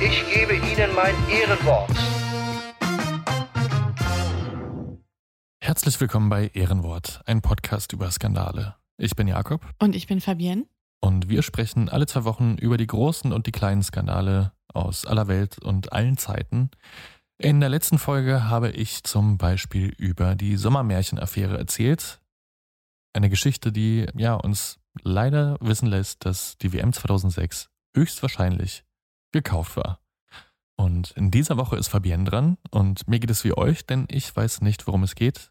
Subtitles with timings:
[0.00, 1.90] ich gebe Ihnen mein Ehrenwort.
[5.60, 8.76] Herzlich willkommen bei Ehrenwort, ein Podcast über Skandale.
[8.96, 10.66] Ich bin Jakob Und ich bin Fabienne.
[11.00, 15.28] und wir sprechen alle zwei Wochen über die großen und die kleinen Skandale aus aller
[15.28, 16.70] Welt und allen Zeiten.
[17.40, 22.20] In der letzten Folge habe ich zum Beispiel über die Sommermärchenaffäre erzählt.
[23.12, 28.84] Eine Geschichte, die ja uns leider wissen lässt, dass die WM 2006 höchstwahrscheinlich
[29.32, 30.00] gekauft war.
[30.76, 34.34] Und in dieser Woche ist Fabienne dran und mir geht es wie euch, denn ich
[34.34, 35.50] weiß nicht, worum es geht.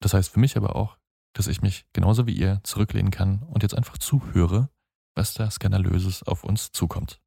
[0.00, 0.98] Das heißt für mich aber auch,
[1.32, 4.68] dass ich mich genauso wie ihr zurücklehnen kann und jetzt einfach zuhöre,
[5.14, 7.20] was da Skandalöses auf uns zukommt.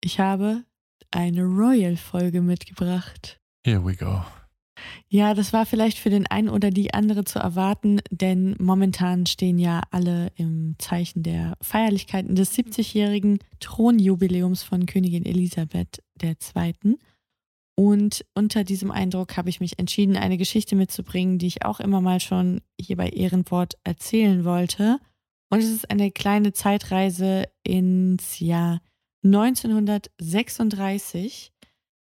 [0.00, 0.64] Ich habe
[1.10, 3.40] eine Royal-Folge mitgebracht.
[3.64, 4.24] Here we go.
[5.08, 9.58] Ja, das war vielleicht für den einen oder die andere zu erwarten, denn momentan stehen
[9.58, 16.98] ja alle im Zeichen der Feierlichkeiten des 70-jährigen Thronjubiläums von Königin Elisabeth II.
[17.76, 22.00] Und unter diesem Eindruck habe ich mich entschieden, eine Geschichte mitzubringen, die ich auch immer
[22.00, 24.98] mal schon hier bei Ehrenwort erzählen wollte.
[25.48, 28.80] Und es ist eine kleine Zeitreise ins Jahr
[29.24, 31.52] 1936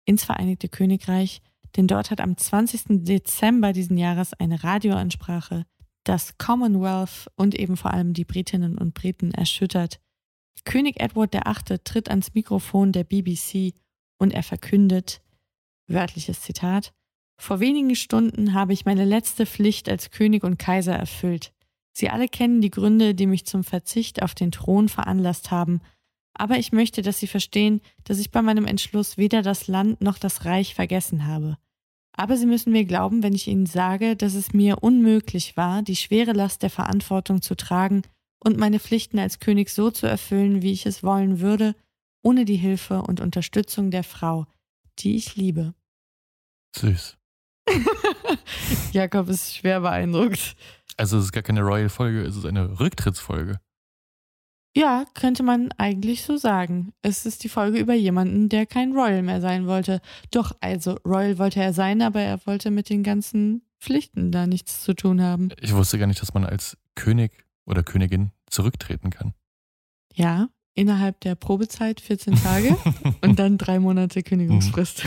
[0.06, 1.42] ins Vereinigte Königreich,
[1.75, 3.03] denn dort hat am 20.
[3.03, 5.66] Dezember diesen Jahres eine Radioansprache
[6.03, 10.00] das Commonwealth und eben vor allem die Britinnen und Briten erschüttert.
[10.66, 11.79] König Edward VIII.
[11.84, 13.73] tritt ans Mikrofon der BBC
[14.17, 15.22] und er verkündet,
[15.88, 16.94] wörtliches Zitat,
[17.38, 21.53] vor wenigen Stunden habe ich meine letzte Pflicht als König und Kaiser erfüllt.
[21.91, 25.81] Sie alle kennen die Gründe, die mich zum Verzicht auf den Thron veranlasst haben,
[26.34, 30.18] aber ich möchte, dass Sie verstehen, dass ich bei meinem Entschluss weder das Land noch
[30.18, 31.58] das Reich vergessen habe.
[32.16, 35.96] Aber Sie müssen mir glauben, wenn ich Ihnen sage, dass es mir unmöglich war, die
[35.96, 38.04] schwere Last der Verantwortung zu tragen
[38.40, 41.76] und meine Pflichten als König so zu erfüllen, wie ich es wollen würde,
[42.22, 44.46] ohne die Hilfe und Unterstützung der Frau,
[45.00, 45.74] die ich liebe.
[46.76, 47.18] Süß.
[48.92, 50.56] Jakob ist schwer beeindruckt.
[50.98, 53.60] Also es ist gar keine Royal-Folge, es ist eine Rücktrittsfolge.
[54.75, 56.94] Ja, könnte man eigentlich so sagen.
[57.03, 60.01] Es ist die Folge über jemanden, der kein Royal mehr sein wollte.
[60.31, 64.81] Doch, also Royal wollte er sein, aber er wollte mit den ganzen Pflichten da nichts
[64.81, 65.50] zu tun haben.
[65.61, 69.34] Ich wusste gar nicht, dass man als König oder Königin zurücktreten kann.
[70.13, 72.75] Ja, innerhalb der Probezeit 14 Tage
[73.22, 75.03] und dann drei Monate Kündigungsfrist.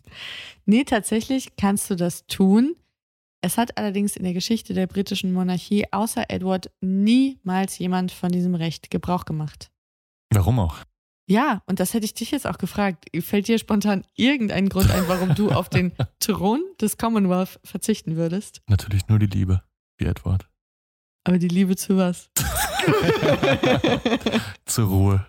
[0.64, 2.74] nee, tatsächlich kannst du das tun.
[3.44, 8.54] Es hat allerdings in der Geschichte der britischen Monarchie außer Edward niemals jemand von diesem
[8.54, 9.70] Recht Gebrauch gemacht.
[10.30, 10.78] Warum auch?
[11.26, 13.04] Ja, und das hätte ich dich jetzt auch gefragt.
[13.20, 18.62] Fällt dir spontan irgendein Grund ein, warum du auf den Thron des Commonwealth verzichten würdest?
[18.66, 19.62] Natürlich nur die Liebe,
[19.98, 20.48] wie Edward.
[21.24, 22.30] Aber die Liebe zu was?
[24.64, 25.26] Zur Ruhe.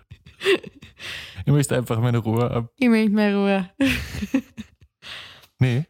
[1.44, 2.72] Ich möchte einfach meine Ruhe ab.
[2.78, 3.70] Ich möchte mehr Ruhe.
[5.58, 5.84] Nee.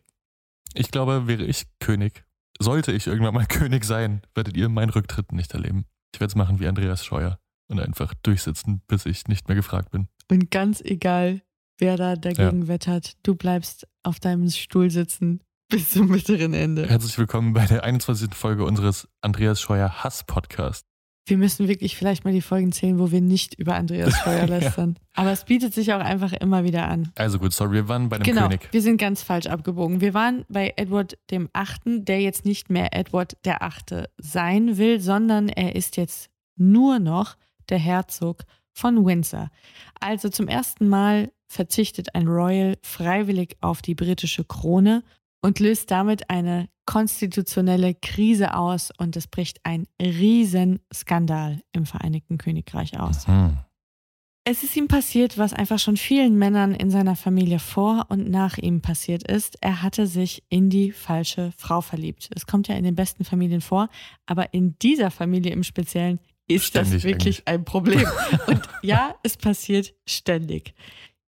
[0.78, 2.24] Ich glaube, wäre ich König,
[2.58, 5.86] sollte ich irgendwann mal König sein, werdet ihr meinen Rücktritt nicht erleben.
[6.14, 7.38] Ich werde es machen wie Andreas Scheuer
[7.68, 10.08] und einfach durchsitzen, bis ich nicht mehr gefragt bin.
[10.30, 11.42] Und ganz egal,
[11.78, 16.86] wer da dagegen wettert, du bleibst auf deinem Stuhl sitzen bis zum bitteren Ende.
[16.88, 18.34] Herzlich willkommen bei der 21.
[18.34, 20.86] Folge unseres Andreas Scheuer Hass-Podcasts.
[21.28, 24.96] Wir müssen wirklich vielleicht mal die Folgen zählen, wo wir nicht über Andreas Scheuer lästern.
[25.14, 27.10] Aber es bietet sich auch einfach immer wieder an.
[27.16, 28.68] Also gut, sorry, wir waren bei einem Genau, König.
[28.70, 30.00] wir sind ganz falsch abgebogen.
[30.00, 35.00] Wir waren bei Edward dem Achten, der jetzt nicht mehr Edward der Achte sein will,
[35.00, 37.36] sondern er ist jetzt nur noch
[37.68, 38.42] der Herzog
[38.72, 39.50] von Windsor.
[40.00, 45.02] Also zum ersten Mal verzichtet ein Royal freiwillig auf die britische Krone
[45.42, 52.98] und löst damit eine konstitutionelle Krise aus und es bricht ein Riesenskandal im Vereinigten Königreich
[52.98, 53.26] aus.
[53.26, 53.58] Hm.
[54.44, 58.56] es ist ihm passiert, was einfach schon vielen Männern in seiner Familie vor und nach
[58.58, 59.58] ihm passiert ist.
[59.60, 62.30] Er hatte sich in die falsche Frau verliebt.
[62.34, 63.88] Es kommt ja in den besten Familien vor,
[64.24, 67.48] aber in dieser Familie im Speziellen ist ständig das wirklich eigentlich.
[67.48, 68.06] ein Problem.
[68.46, 70.74] Und ja, es passiert ständig.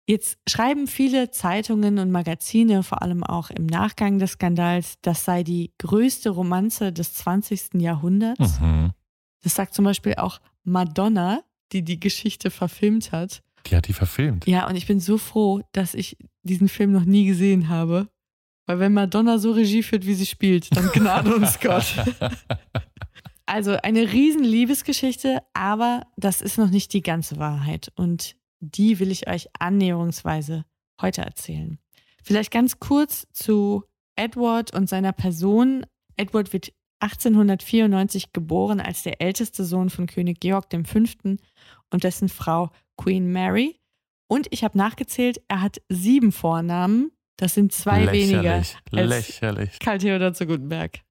[0.08, 5.44] Jetzt schreiben viele Zeitungen und Magazine, vor allem auch im Nachgang des Skandals, das sei
[5.44, 7.82] die größte Romanze des 20.
[7.82, 8.60] Jahrhunderts.
[8.60, 8.92] Mhm.
[9.42, 11.42] Das sagt zum Beispiel auch Madonna,
[11.72, 13.42] die die Geschichte verfilmt hat.
[13.66, 14.46] Die hat die verfilmt.
[14.46, 18.08] Ja, und ich bin so froh, dass ich diesen Film noch nie gesehen habe.
[18.68, 21.96] Weil wenn Madonna so Regie führt, wie sie spielt, dann gnade uns Gott.
[23.48, 27.92] Also eine riesen Liebesgeschichte, aber das ist noch nicht die ganze Wahrheit.
[27.96, 28.36] Und
[28.72, 30.66] die will ich euch annäherungsweise
[31.02, 31.80] heute erzählen.
[32.24, 33.84] Vielleicht ganz kurz zu
[34.16, 35.86] Edward und seiner Person.
[36.18, 41.00] Edward wird 1894 geboren als der älteste Sohn von König Georg V
[41.92, 43.80] und dessen Frau Queen Mary.
[44.28, 47.12] Und ich habe nachgezählt, er hat sieben Vornamen.
[47.38, 49.80] Das sind zwei lächerlich, weniger als lächerlich.
[49.80, 51.02] Karl Theodor zu Gutenberg.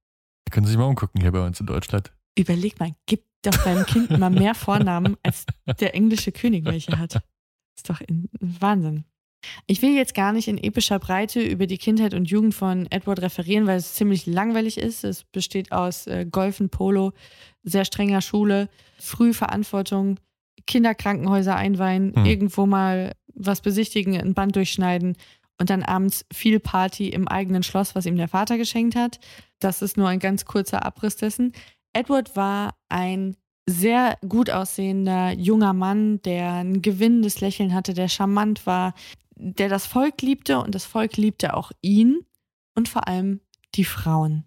[0.50, 2.12] Können Sie sich mal umgucken hier bei uns in Deutschland.
[2.36, 5.44] Überleg mal, gib doch deinem Kind mal mehr Vornamen, als
[5.78, 7.22] der englische König welche hat.
[7.76, 9.04] Ist doch ein Wahnsinn.
[9.66, 13.20] Ich will jetzt gar nicht in epischer Breite über die Kindheit und Jugend von Edward
[13.20, 15.04] referieren, weil es ziemlich langweilig ist.
[15.04, 17.12] Es besteht aus äh, Golfen, Polo,
[17.62, 18.68] sehr strenger Schule,
[18.98, 20.18] Frühverantwortung,
[20.66, 22.24] Kinderkrankenhäuser einweihen, hm.
[22.24, 25.16] irgendwo mal was besichtigen, ein Band durchschneiden
[25.58, 29.18] und dann abends viel Party im eigenen Schloss, was ihm der Vater geschenkt hat.
[29.60, 31.52] Das ist nur ein ganz kurzer Abriss dessen.
[31.92, 38.66] Edward war ein sehr gut aussehender junger Mann, der ein gewinnendes Lächeln hatte, der charmant
[38.66, 38.94] war,
[39.36, 42.24] der das Volk liebte und das Volk liebte auch ihn
[42.74, 43.40] und vor allem
[43.74, 44.44] die Frauen.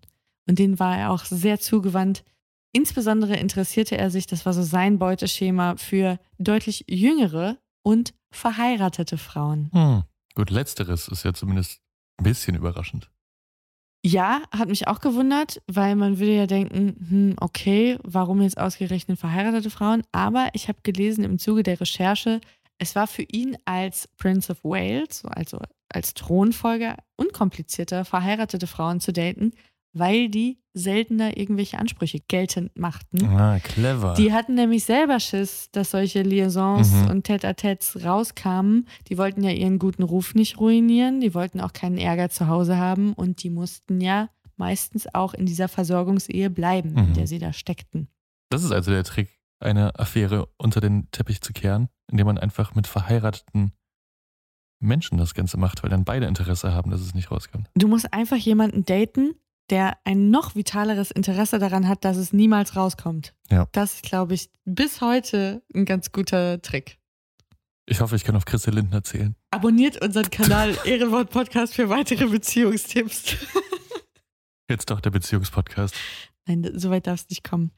[0.48, 2.24] Und denen war er auch sehr zugewandt.
[2.72, 9.70] Insbesondere interessierte er sich, das war so sein Beuteschema, für deutlich jüngere und verheiratete Frauen.
[9.74, 10.04] Hm.
[10.36, 11.82] Gut, letzteres ist ja zumindest
[12.18, 13.10] ein bisschen überraschend.
[14.10, 19.20] Ja, hat mich auch gewundert, weil man würde ja denken, hm, okay, warum jetzt ausgerechnet
[19.20, 20.02] verheiratete Frauen?
[20.14, 22.40] Aber ich habe gelesen im Zuge der Recherche,
[22.78, 25.60] es war für ihn als Prince of Wales, also
[25.90, 29.52] als Thronfolger, unkomplizierter, verheiratete Frauen zu daten,
[30.00, 33.26] weil die seltener irgendwelche Ansprüche geltend machten.
[33.26, 34.14] Ah, clever.
[34.16, 37.08] Die hatten nämlich selber Schiss, dass solche Liaisons mhm.
[37.10, 38.88] und Tête-à-Têtes rauskamen.
[39.10, 42.78] Die wollten ja ihren guten Ruf nicht ruinieren, die wollten auch keinen Ärger zu Hause
[42.78, 46.98] haben und die mussten ja meistens auch in dieser Versorgungsehe bleiben, mhm.
[46.98, 48.08] in der sie da steckten.
[48.50, 49.30] Das ist also der Trick,
[49.60, 53.72] eine Affäre unter den Teppich zu kehren, indem man einfach mit verheirateten
[54.80, 57.70] Menschen das Ganze macht, weil dann beide Interesse haben, dass es nicht rauskommt.
[57.76, 59.34] Du musst einfach jemanden daten,
[59.70, 63.34] der ein noch vitaleres Interesse daran hat, dass es niemals rauskommt.
[63.50, 63.68] Ja.
[63.72, 66.98] Das ist, glaube ich, bis heute ein ganz guter Trick.
[67.86, 69.36] Ich hoffe, ich kann auf Christel Lindner zählen.
[69.52, 73.38] Abonniert unseren Kanal Ehrenwort Podcast für weitere Beziehungstipps.
[74.70, 75.96] Jetzt doch der Beziehungspodcast.
[76.46, 77.72] Nein, so weit darf es nicht kommen.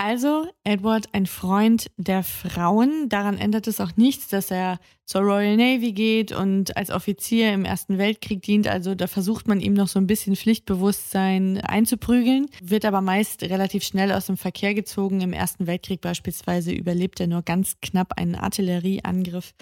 [0.00, 3.08] Also, Edward, ein Freund der Frauen.
[3.08, 7.64] Daran ändert es auch nichts, dass er zur Royal Navy geht und als Offizier im
[7.64, 8.68] Ersten Weltkrieg dient.
[8.68, 13.82] Also, da versucht man ihm noch so ein bisschen Pflichtbewusstsein einzuprügeln, wird aber meist relativ
[13.82, 15.20] schnell aus dem Verkehr gezogen.
[15.20, 19.52] Im Ersten Weltkrieg beispielsweise überlebt er nur ganz knapp einen Artillerieangriff.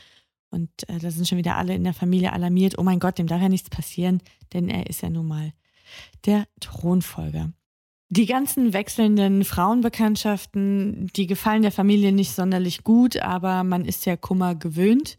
[0.51, 2.79] Und äh, da sind schon wieder alle in der Familie alarmiert.
[2.79, 4.21] Oh mein Gott, dem darf ja nichts passieren,
[4.53, 5.55] denn er ist ja nun mal
[6.27, 7.53] der Thronfolger.
[8.09, 14.17] Die ganzen wechselnden Frauenbekanntschaften, die gefallen der Familie nicht sonderlich gut, aber man ist ja
[14.17, 15.19] Kummer gewöhnt.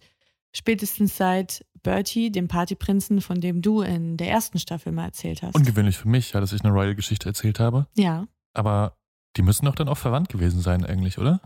[0.54, 5.56] Spätestens seit Bertie, dem Partyprinzen, von dem du in der ersten Staffel mal erzählt hast.
[5.56, 7.88] Ungewöhnlich für mich, ja, dass ich eine Royal-Geschichte erzählt habe.
[7.96, 8.28] Ja.
[8.54, 8.98] Aber
[9.36, 11.42] die müssen doch dann auch verwandt gewesen sein, eigentlich, oder?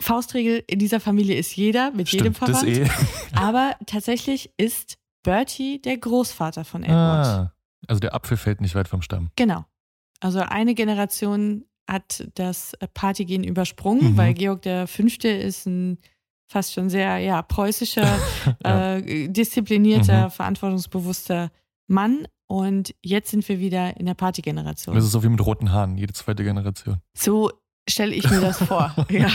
[0.00, 2.62] Faustregel, in dieser Familie ist jeder mit Stimmt, jedem verwandt.
[2.62, 2.88] Das eh.
[3.34, 7.26] aber tatsächlich ist Bertie der Großvater von Edward.
[7.26, 7.52] Ah,
[7.88, 9.30] also der Apfel fällt nicht weit vom Stamm.
[9.36, 9.64] Genau.
[10.20, 14.16] Also eine Generation hat das Partygehen übersprungen, mhm.
[14.16, 15.98] weil Georg der Fünfte ist ein
[16.50, 18.18] fast schon sehr ja, preußischer,
[18.64, 18.96] ja.
[18.96, 20.30] Äh, disziplinierter, mhm.
[20.30, 21.50] verantwortungsbewusster
[21.86, 22.26] Mann.
[22.46, 24.94] Und jetzt sind wir wieder in der Partygeneration.
[24.94, 26.96] Das ist so wie mit roten Haaren, jede zweite Generation.
[27.14, 27.50] So
[27.86, 28.94] stelle ich mir das vor.
[29.10, 29.28] ja.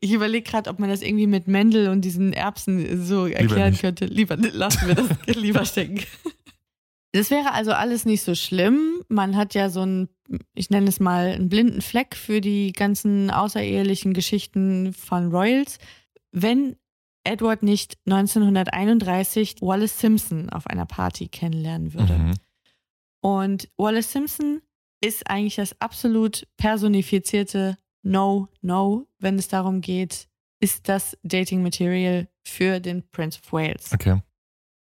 [0.00, 3.80] Ich überlege gerade, ob man das irgendwie mit Mendel und diesen Erbsen so erklären Lieber
[3.80, 4.06] könnte.
[4.06, 6.00] Lieber lassen wir das lieber stecken.
[7.12, 9.02] Das wäre also alles nicht so schlimm.
[9.08, 10.08] Man hat ja so einen,
[10.54, 15.78] ich nenne es mal, einen blinden Fleck für die ganzen außerehelichen Geschichten von Royals.
[16.30, 16.76] Wenn
[17.24, 22.14] Edward nicht 1931 Wallace Simpson auf einer Party kennenlernen würde.
[22.14, 22.34] Mhm.
[23.20, 24.60] Und Wallace Simpson
[25.00, 30.28] ist eigentlich das absolut personifizierte No, No, wenn es darum geht,
[30.60, 33.92] ist das Dating Material für den Prince of Wales.
[33.92, 34.20] Okay.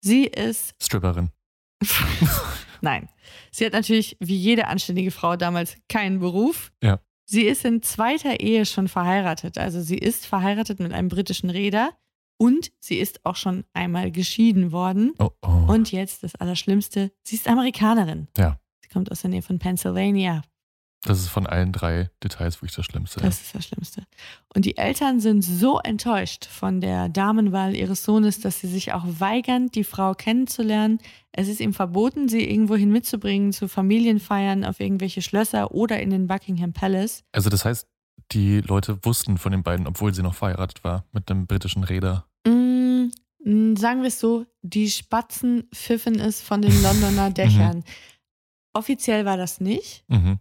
[0.00, 1.30] Sie ist Stripperin.
[2.80, 3.08] Nein.
[3.50, 6.73] Sie hat natürlich, wie jede anständige Frau damals, keinen Beruf.
[6.82, 7.00] Ja.
[7.25, 9.58] Sie ist in zweiter Ehe schon verheiratet.
[9.58, 11.90] Also sie ist verheiratet mit einem britischen Reeder
[12.38, 15.12] und sie ist auch schon einmal geschieden worden.
[15.18, 15.73] Oh, oh.
[15.73, 18.28] Und jetzt das Allerschlimmste, sie ist Amerikanerin.
[18.37, 18.58] Ja.
[18.80, 20.42] Sie kommt aus der Nähe von Pennsylvania.
[21.05, 23.21] Das ist von allen drei Details wirklich das Schlimmste.
[23.21, 24.02] Das ist das Schlimmste.
[24.55, 29.05] Und die Eltern sind so enttäuscht von der Damenwahl ihres Sohnes, dass sie sich auch
[29.07, 30.99] weigern, die Frau kennenzulernen.
[31.31, 36.26] Es ist ihm verboten, sie irgendwohin mitzubringen, zu Familienfeiern, auf irgendwelche Schlösser oder in den
[36.26, 37.23] Buckingham Palace.
[37.31, 37.87] Also das heißt,
[38.33, 42.26] die Leute wussten von den beiden, obwohl sie noch verheiratet war, mit einem britischen Reeder.
[42.45, 43.11] Mm,
[43.45, 47.85] mm, sagen wir es so, die Spatzen pfiffen es von den Londoner Dächern.
[48.73, 50.05] Offiziell war das nicht.
[50.09, 50.40] Mhm.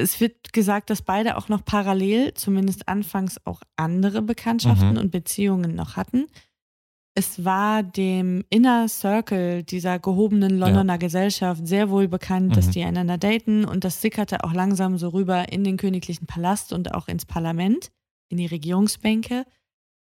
[0.00, 4.98] Es wird gesagt, dass beide auch noch parallel, zumindest anfangs, auch andere Bekanntschaften Mhm.
[4.98, 6.26] und Beziehungen noch hatten.
[7.14, 12.70] Es war dem Inner Circle dieser gehobenen Londoner Gesellschaft sehr wohl bekannt, dass Mhm.
[12.72, 16.94] die einander daten und das sickerte auch langsam so rüber in den königlichen Palast und
[16.94, 17.90] auch ins Parlament,
[18.28, 19.44] in die Regierungsbänke.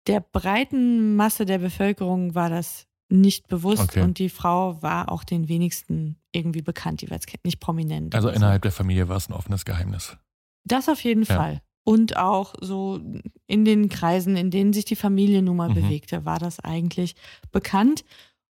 [0.06, 4.00] Der breiten Masse der Bevölkerung war das nicht bewusst Okay.
[4.02, 8.14] und die Frau war auch den wenigsten irgendwie bekannt, die war jetzt nicht prominent.
[8.14, 8.40] Also oder so.
[8.42, 10.16] innerhalb der Familie war es ein offenes Geheimnis.
[10.64, 11.36] Das auf jeden Ja.
[11.36, 11.62] Fall.
[11.86, 12.98] Und auch so
[13.46, 15.74] in den Kreisen, in denen sich die Familie nun mal Mhm.
[15.74, 17.14] bewegte, war das eigentlich
[17.52, 18.04] bekannt.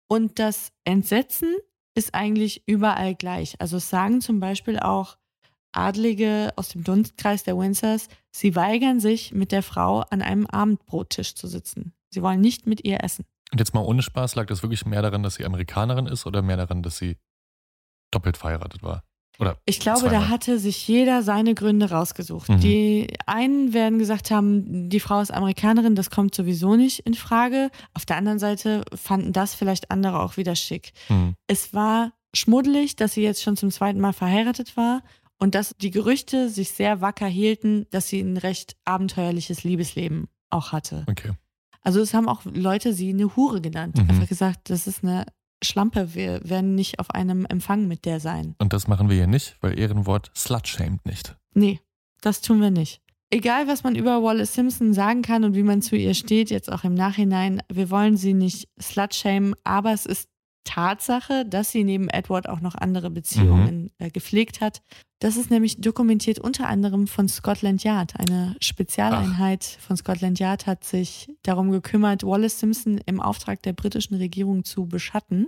[0.07, 1.55] Und das Entsetzen
[1.93, 3.55] ist eigentlich überall gleich.
[3.61, 5.17] Also es sagen zum Beispiel auch
[5.71, 11.35] Adlige aus dem Dunstkreis der Windsors, sie weigern sich, mit der Frau an einem Abendbrottisch
[11.35, 11.93] zu sitzen.
[12.09, 13.25] Sie wollen nicht mit ihr essen.
[13.51, 16.41] Und jetzt mal ohne Spaß, lag das wirklich mehr daran, dass sie Amerikanerin ist oder
[16.41, 17.17] mehr daran, dass sie
[18.11, 19.03] doppelt verheiratet war?
[19.39, 20.19] Oder Ich glaube, zweimal?
[20.19, 22.49] da hatte sich jeder seine Gründe rausgesucht.
[22.49, 22.59] Mhm.
[22.59, 27.69] Die einen werden gesagt haben, die Frau ist Amerikanerin, das kommt sowieso nicht in Frage.
[27.93, 30.91] Auf der anderen Seite fanden das vielleicht andere auch wieder schick.
[31.07, 31.35] Hm.
[31.47, 35.03] Es war schmuddelig, dass sie jetzt schon zum zweiten Mal verheiratet war
[35.37, 40.73] und dass die Gerüchte sich sehr wacker hielten, dass sie ein recht abenteuerliches Liebesleben auch
[40.73, 41.05] hatte.
[41.07, 41.31] Okay.
[41.81, 43.97] Also es haben auch Leute sie eine Hure genannt.
[43.97, 44.09] Mhm.
[44.09, 45.25] Einfach gesagt, das ist eine
[45.63, 48.55] Schlampe, wir werden nicht auf einem Empfang mit der sein.
[48.59, 51.35] Und das machen wir hier nicht, weil Ehrenwort slut-shamed nicht.
[51.53, 51.79] Nee,
[52.21, 53.01] das tun wir nicht.
[53.31, 56.71] Egal, was man über Wallace Simpson sagen kann und wie man zu ihr steht, jetzt
[56.71, 60.29] auch im Nachhinein, wir wollen sie nicht slutshamen, aber es ist
[60.63, 64.81] Tatsache, dass sie neben Edward auch noch andere Beziehungen äh, gepflegt hat.
[65.19, 68.19] Das ist nämlich dokumentiert unter anderem von Scotland Yard.
[68.19, 74.15] Eine Spezialeinheit von Scotland Yard hat sich darum gekümmert, Wallace Simpson im Auftrag der britischen
[74.15, 75.47] Regierung zu beschatten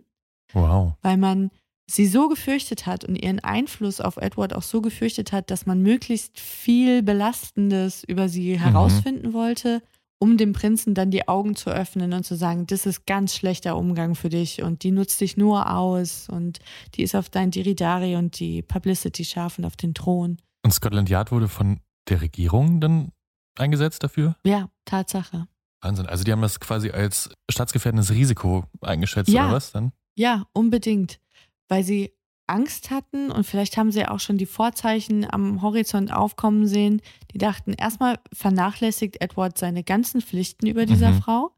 [0.53, 0.93] Wow.
[1.01, 1.49] weil man
[1.89, 5.81] sie so gefürchtet hat und ihren Einfluss auf Edward auch so gefürchtet hat, dass man
[5.81, 9.81] möglichst viel Belastendes über sie herausfinden wollte,
[10.21, 13.75] um dem Prinzen dann die Augen zu öffnen und zu sagen, das ist ganz schlechter
[13.75, 16.59] Umgang für dich und die nutzt dich nur aus und
[16.93, 20.37] die ist auf dein Diridari und die Publicity scharfen auf den Thron.
[20.63, 23.11] Und Scotland Yard wurde von der Regierung dann
[23.57, 24.35] eingesetzt dafür?
[24.45, 25.47] Ja, Tatsache.
[25.81, 26.05] Wahnsinn.
[26.05, 29.45] Also die haben das quasi als staatsgefährdendes Risiko eingeschätzt Ja.
[29.47, 29.91] oder was dann?
[30.15, 31.19] Ja, unbedingt.
[31.67, 32.13] Weil sie
[32.51, 37.01] Angst hatten und vielleicht haben sie auch schon die Vorzeichen am Horizont aufkommen sehen.
[37.33, 41.21] Die dachten, erstmal vernachlässigt Edward seine ganzen Pflichten über dieser Mhm.
[41.21, 41.51] Frau.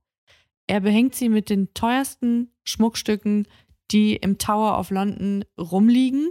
[0.68, 3.48] Er behängt sie mit den teuersten Schmuckstücken,
[3.92, 6.30] die im Tower of London rumliegen.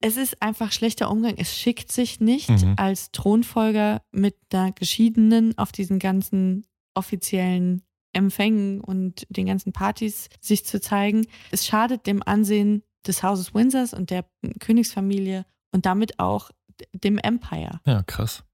[0.00, 1.34] Es ist einfach schlechter Umgang.
[1.36, 2.74] Es schickt sich nicht, Mhm.
[2.76, 6.64] als Thronfolger mit einer Geschiedenen auf diesen ganzen
[6.94, 11.26] offiziellen Empfängen und den ganzen Partys sich zu zeigen.
[11.50, 14.24] Es schadet dem Ansehen des Hauses Windsors und der
[14.60, 16.50] Königsfamilie und damit auch
[16.92, 17.80] dem Empire.
[17.86, 18.44] Ja, krass.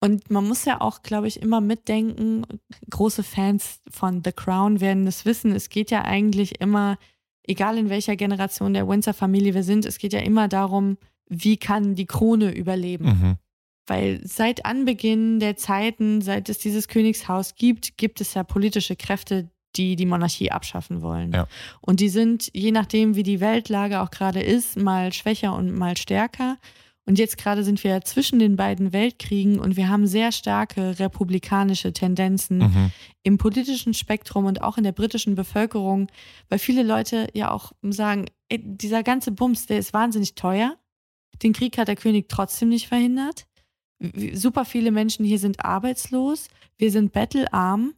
[0.00, 2.44] Und man muss ja auch, glaube ich, immer mitdenken,
[2.88, 6.98] große Fans von The Crown werden es wissen, es geht ja eigentlich immer,
[7.42, 11.96] egal in welcher Generation der Windsor-Familie wir sind, es geht ja immer darum, wie kann
[11.96, 13.04] die Krone überleben.
[13.04, 13.36] Mhm.
[13.88, 19.50] Weil seit Anbeginn der Zeiten, seit es dieses Königshaus gibt, gibt es ja politische Kräfte,
[19.78, 21.32] die die Monarchie abschaffen wollen.
[21.32, 21.46] Ja.
[21.80, 25.96] Und die sind, je nachdem, wie die Weltlage auch gerade ist, mal schwächer und mal
[25.96, 26.58] stärker.
[27.06, 31.94] Und jetzt gerade sind wir zwischen den beiden Weltkriegen und wir haben sehr starke republikanische
[31.94, 32.90] Tendenzen Mhm.
[33.22, 36.08] im politischen Spektrum und auch in der britischen Bevölkerung,
[36.50, 40.76] weil viele Leute ja auch sagen, ey, dieser ganze Bums, der ist wahnsinnig teuer.
[41.42, 43.46] Den Krieg hat der König trotzdem nicht verhindert.
[44.34, 46.48] Super viele Menschen hier sind arbeitslos.
[46.76, 47.94] Wir sind bettelarm.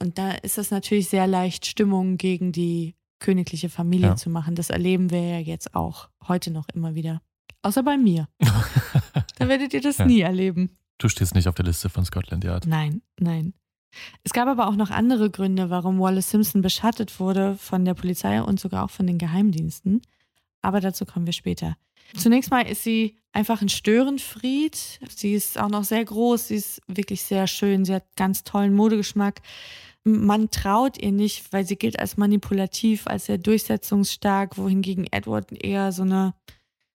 [0.00, 4.16] Und da ist es natürlich sehr leicht, Stimmung gegen die königliche Familie Ja.
[4.16, 4.54] zu machen.
[4.54, 7.22] Das erleben wir ja jetzt auch heute noch immer wieder.
[7.62, 8.28] Außer bei mir.
[9.38, 10.06] Da werdet ihr das Ja.
[10.06, 10.76] nie erleben.
[10.98, 12.66] Du stehst nicht auf der Liste von Scotland Yard.
[12.66, 13.52] Nein, nein.
[14.22, 18.40] Es gab aber auch noch andere Gründe, warum Wallace Simpson beschattet wurde von der Polizei
[18.42, 20.02] und sogar auch von den Geheimdiensten.
[20.62, 21.76] Aber dazu kommen wir später.
[22.16, 25.00] Zunächst mal ist sie einfach ein Störenfried.
[25.14, 28.74] Sie ist auch noch sehr groß, sie ist wirklich sehr schön, sie hat ganz tollen
[28.74, 29.42] Modegeschmack.
[30.04, 35.92] Man traut ihr nicht, weil sie gilt als manipulativ, als sehr durchsetzungsstark, wohingegen Edward eher
[35.92, 36.34] so eine,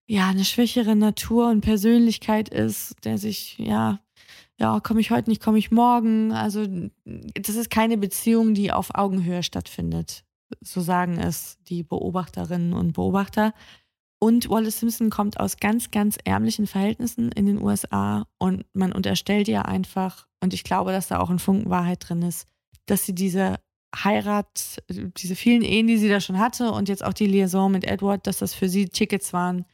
[0.07, 3.99] ja, eine schwächere Natur und Persönlichkeit ist, der sich, ja,
[4.59, 6.31] ja, komme ich heute nicht, komme ich morgen.
[6.31, 6.65] Also,
[7.05, 10.23] das ist keine Beziehung, die auf Augenhöhe stattfindet.
[10.61, 13.53] So sagen es die Beobachterinnen und Beobachter.
[14.19, 19.47] Und Wallace Simpson kommt aus ganz, ganz ärmlichen Verhältnissen in den USA und man unterstellt
[19.47, 22.45] ihr einfach, und ich glaube, dass da auch ein Funken Wahrheit drin ist,
[22.85, 23.55] dass sie diese
[23.95, 27.85] Heirat, diese vielen Ehen, die sie da schon hatte und jetzt auch die Liaison mit
[27.85, 29.65] Edward, dass das für sie Tickets waren,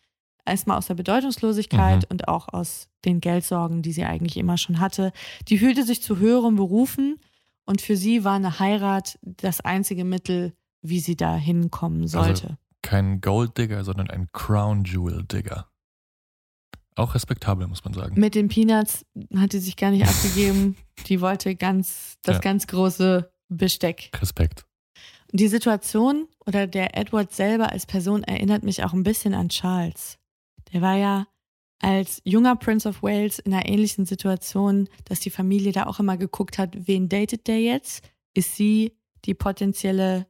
[0.45, 2.07] erstmal aus der Bedeutungslosigkeit mhm.
[2.09, 5.11] und auch aus den Geldsorgen, die sie eigentlich immer schon hatte.
[5.47, 7.19] Die fühlte sich zu höheren Berufen
[7.65, 12.43] und für sie war eine Heirat das einzige Mittel, wie sie da hinkommen also sollte.
[12.43, 15.67] Also kein Gold Digger, sondern ein Crown Jewel Digger.
[16.95, 18.19] Auch respektabel, muss man sagen.
[18.19, 20.77] Mit den Peanuts hat sie sich gar nicht abgegeben.
[21.07, 22.41] Die wollte ganz, das ja.
[22.41, 24.11] ganz große Besteck.
[24.21, 24.65] Respekt.
[25.31, 30.19] Die Situation oder der Edward selber als Person erinnert mich auch ein bisschen an Charles.
[30.71, 31.27] Der war ja
[31.79, 36.17] als junger Prince of Wales in einer ähnlichen Situation, dass die Familie da auch immer
[36.17, 38.07] geguckt hat, wen datet der jetzt?
[38.33, 38.93] Ist sie
[39.25, 40.27] die potenzielle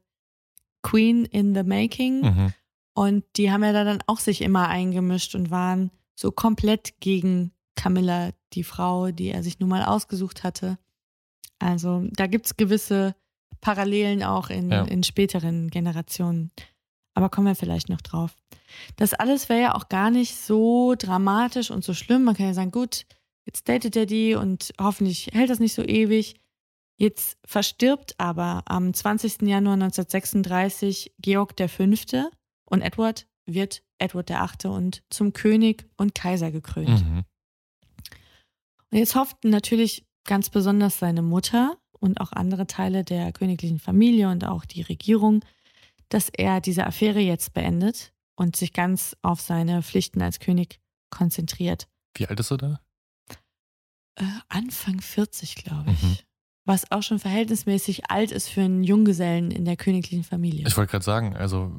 [0.86, 2.20] Queen in the Making?
[2.20, 2.52] Mhm.
[2.94, 7.52] Und die haben ja da dann auch sich immer eingemischt und waren so komplett gegen
[7.74, 10.78] Camilla, die Frau, die er sich nun mal ausgesucht hatte.
[11.58, 13.14] Also da gibt es gewisse
[13.60, 14.84] Parallelen auch in, ja.
[14.84, 16.52] in späteren Generationen.
[17.14, 18.36] Aber kommen wir vielleicht noch drauf.
[18.96, 22.24] Das alles wäre ja auch gar nicht so dramatisch und so schlimm.
[22.24, 23.06] Man kann ja sagen, gut,
[23.44, 26.36] jetzt datet er die und hoffentlich hält das nicht so ewig.
[26.98, 29.42] Jetzt verstirbt aber am 20.
[29.42, 31.82] Januar 1936 Georg V.
[32.64, 34.72] und Edward wird Edward VIII.
[34.72, 37.04] und zum König und Kaiser gekrönt.
[37.04, 37.24] Mhm.
[38.90, 44.28] Und jetzt hofften natürlich ganz besonders seine Mutter und auch andere Teile der königlichen Familie
[44.30, 45.44] und auch die Regierung,
[46.08, 50.80] dass er diese Affäre jetzt beendet und sich ganz auf seine Pflichten als König
[51.10, 51.88] konzentriert.
[52.16, 52.80] Wie alt ist er da?
[54.16, 56.02] Äh, Anfang 40, glaube ich.
[56.02, 56.16] Mhm.
[56.66, 60.66] Was auch schon verhältnismäßig alt ist für einen Junggesellen in der königlichen Familie.
[60.66, 61.72] Ich wollte gerade sagen, also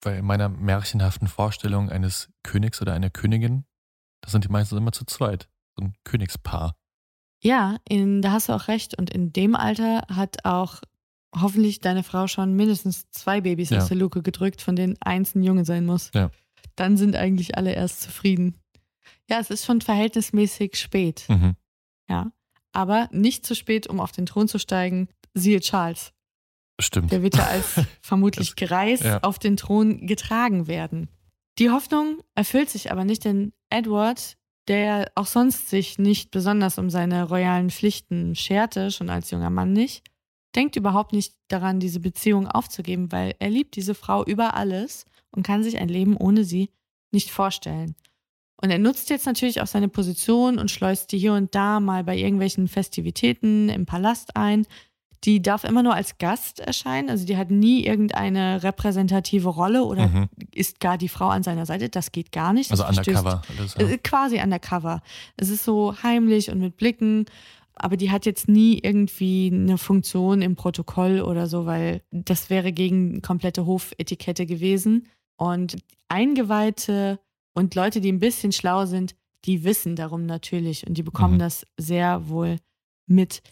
[0.00, 3.64] bei meiner märchenhaften Vorstellung eines Königs oder einer Königin,
[4.20, 5.48] das sind die meistens immer zu zweit.
[5.76, 6.76] So ein Königspaar.
[7.40, 8.98] Ja, in, da hast du auch recht.
[8.98, 10.80] Und in dem Alter hat auch
[11.34, 13.78] hoffentlich deine Frau schon mindestens zwei Babys ja.
[13.78, 16.10] aus der Luke gedrückt, von denen eins ein Junge sein muss.
[16.14, 16.30] Ja.
[16.76, 18.56] Dann sind eigentlich alle erst zufrieden.
[19.30, 21.24] Ja, es ist schon verhältnismäßig spät.
[21.28, 21.56] Mhm.
[22.08, 22.32] Ja.
[22.72, 25.08] Aber nicht zu spät, um auf den Thron zu steigen.
[25.34, 26.12] Siehe Charles.
[26.80, 27.12] Stimmt.
[27.12, 29.20] Der wird ja als vermutlich Greis ja.
[29.20, 31.08] auf den Thron getragen werden.
[31.58, 34.36] Die Hoffnung erfüllt sich aber nicht, denn Edward,
[34.68, 39.72] der auch sonst sich nicht besonders um seine royalen Pflichten scherte, schon als junger Mann
[39.72, 40.04] nicht,
[40.54, 45.46] denkt überhaupt nicht daran, diese Beziehung aufzugeben, weil er liebt diese Frau über alles und
[45.46, 46.70] kann sich ein Leben ohne sie
[47.10, 47.94] nicht vorstellen.
[48.62, 52.04] Und er nutzt jetzt natürlich auch seine Position und schleust die hier und da mal
[52.04, 54.66] bei irgendwelchen Festivitäten im Palast ein.
[55.24, 60.08] Die darf immer nur als Gast erscheinen, also die hat nie irgendeine repräsentative Rolle oder
[60.08, 60.28] mhm.
[60.52, 61.88] ist gar die Frau an seiner Seite.
[61.88, 62.72] Das geht gar nicht.
[62.72, 63.42] Das also undercover.
[63.56, 63.96] Alles, ja.
[63.98, 65.02] Quasi undercover.
[65.36, 67.26] Es ist so heimlich und mit Blicken
[67.74, 72.72] aber die hat jetzt nie irgendwie eine Funktion im Protokoll oder so, weil das wäre
[72.72, 75.08] gegen komplette Hofetikette gewesen.
[75.36, 75.76] Und
[76.08, 77.18] Eingeweihte
[77.54, 81.40] und Leute, die ein bisschen schlau sind, die wissen darum natürlich und die bekommen mhm.
[81.40, 82.56] das sehr wohl
[83.06, 83.42] mit.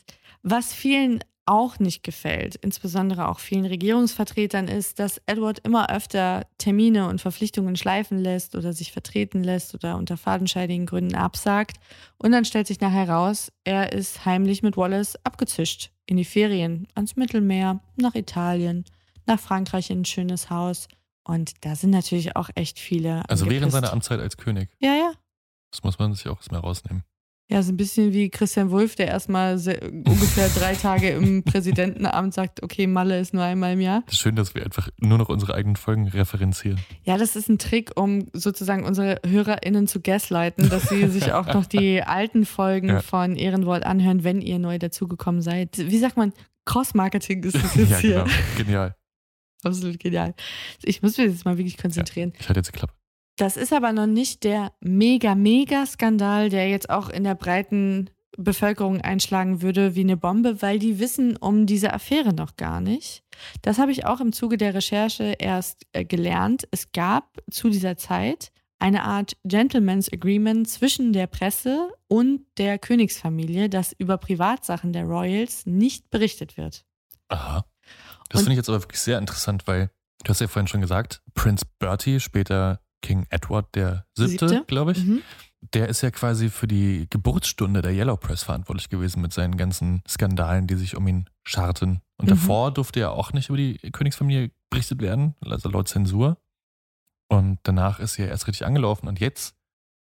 [0.43, 7.09] Was vielen auch nicht gefällt, insbesondere auch vielen Regierungsvertretern, ist, dass Edward immer öfter Termine
[7.09, 11.79] und Verpflichtungen schleifen lässt oder sich vertreten lässt oder unter fadenscheidigen Gründen absagt.
[12.19, 16.87] Und dann stellt sich nachher raus, er ist heimlich mit Wallace abgezischt in die Ferien,
[16.95, 18.85] ans Mittelmeer, nach Italien,
[19.27, 20.87] nach Frankreich in ein schönes Haus.
[21.25, 23.29] Und da sind natürlich auch echt viele.
[23.29, 23.51] Also angepisst.
[23.51, 24.71] während seiner Amtszeit als König.
[24.79, 25.13] Ja, ja.
[25.71, 27.05] Das muss man sich auch erstmal rausnehmen.
[27.51, 32.63] Ja, so ein bisschen wie Christian Wulff, der erstmal ungefähr drei Tage im Präsidentenamt sagt,
[32.63, 34.03] okay, Malle ist nur einmal im Jahr.
[34.07, 36.79] Das ist schön, dass wir einfach nur noch unsere eigenen Folgen referenzieren.
[37.03, 41.53] Ja, das ist ein Trick, um sozusagen unsere HörerInnen zu gaslighten, dass sie sich auch
[41.53, 43.01] noch die alten Folgen ja.
[43.01, 45.77] von Ehrenwort anhören, wenn ihr neu dazugekommen seid.
[45.77, 46.33] Wie sagt man?
[46.67, 48.25] Cross-Marketing ist das jetzt ja, hier.
[48.25, 48.37] Genau.
[48.59, 48.97] Genial.
[49.65, 50.35] Absolut genial.
[50.83, 52.33] Ich muss mich jetzt mal wirklich konzentrieren.
[52.35, 52.95] Ja, ich hatte jetzt geklappt.
[53.37, 58.11] Das ist aber noch nicht der mega, mega Skandal, der jetzt auch in der breiten
[58.37, 63.23] Bevölkerung einschlagen würde wie eine Bombe, weil die wissen um diese Affäre noch gar nicht.
[63.63, 66.69] Das habe ich auch im Zuge der Recherche erst äh, gelernt.
[66.71, 73.69] Es gab zu dieser Zeit eine Art Gentleman's Agreement zwischen der Presse und der Königsfamilie,
[73.69, 76.85] dass über Privatsachen der Royals nicht berichtet wird.
[77.29, 77.65] Aha.
[78.31, 79.91] Das finde ich jetzt aber wirklich sehr interessant, weil
[80.25, 84.65] du hast ja vorhin schon gesagt, Prince Bertie, später King Edward der Siebte, Siebte?
[84.67, 85.23] glaube ich, mhm.
[85.75, 90.03] der ist ja quasi für die Geburtsstunde der Yellow Press verantwortlich gewesen mit seinen ganzen
[90.09, 92.01] Skandalen, die sich um ihn scharten.
[92.19, 92.31] Und mhm.
[92.31, 96.39] davor durfte ja auch nicht über die Königsfamilie berichtet werden, also laut Zensur.
[97.29, 99.09] Und danach ist sie ja erst richtig angelaufen.
[99.09, 99.57] Und jetzt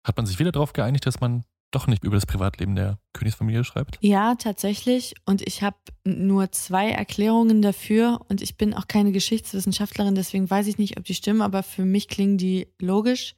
[0.06, 3.64] hat man sich wieder darauf geeinigt, dass man doch nicht über das Privatleben der Königsfamilie
[3.64, 3.98] schreibt?
[4.00, 5.14] Ja, tatsächlich.
[5.24, 8.20] Und ich habe nur zwei Erklärungen dafür.
[8.28, 11.84] Und ich bin auch keine Geschichtswissenschaftlerin, deswegen weiß ich nicht, ob die stimmen, aber für
[11.84, 13.34] mich klingen die logisch.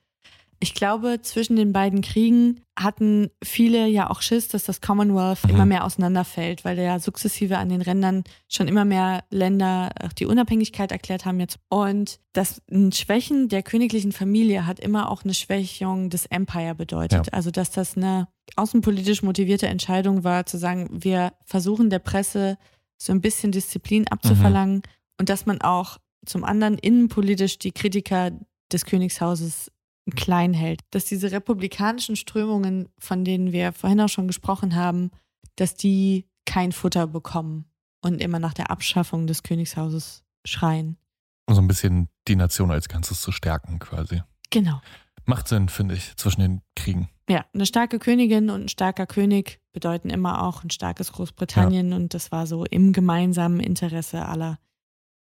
[0.61, 5.51] Ich glaube, zwischen den beiden Kriegen hatten viele ja auch Schiss, dass das Commonwealth mhm.
[5.51, 10.91] immer mehr auseinanderfällt, weil ja sukzessive an den Rändern schon immer mehr Länder die Unabhängigkeit
[10.91, 11.59] erklärt haben jetzt.
[11.69, 12.63] Und das
[12.93, 17.27] Schwächen der königlichen Familie hat immer auch eine Schwächung des Empire bedeutet.
[17.27, 17.33] Ja.
[17.33, 22.59] Also, dass das eine außenpolitisch motivierte Entscheidung war, zu sagen, wir versuchen der Presse
[22.97, 24.83] so ein bisschen Disziplin abzuverlangen mhm.
[25.19, 28.33] und dass man auch zum anderen innenpolitisch die Kritiker
[28.73, 29.71] des Königshauses
[30.13, 30.81] klein hält.
[30.91, 35.11] Dass diese republikanischen Strömungen, von denen wir vorhin auch schon gesprochen haben,
[35.57, 37.67] dass die kein Futter bekommen
[38.03, 40.99] und immer nach der Abschaffung des Königshauses schreien.
[41.47, 44.23] Um so ein bisschen die Nation als Ganzes zu stärken, quasi.
[44.51, 44.81] Genau.
[45.27, 47.09] Macht Sinn, finde ich, zwischen den Kriegen.
[47.29, 51.97] Ja, eine starke Königin und ein starker König bedeuten immer auch ein starkes Großbritannien ja.
[51.97, 54.59] und das war so im gemeinsamen Interesse aller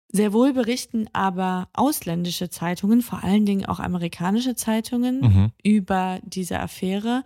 [0.10, 5.52] sehr wohl berichten aber ausländische Zeitungen, vor allen Dingen auch amerikanische Zeitungen, mhm.
[5.64, 7.24] über diese Affäre.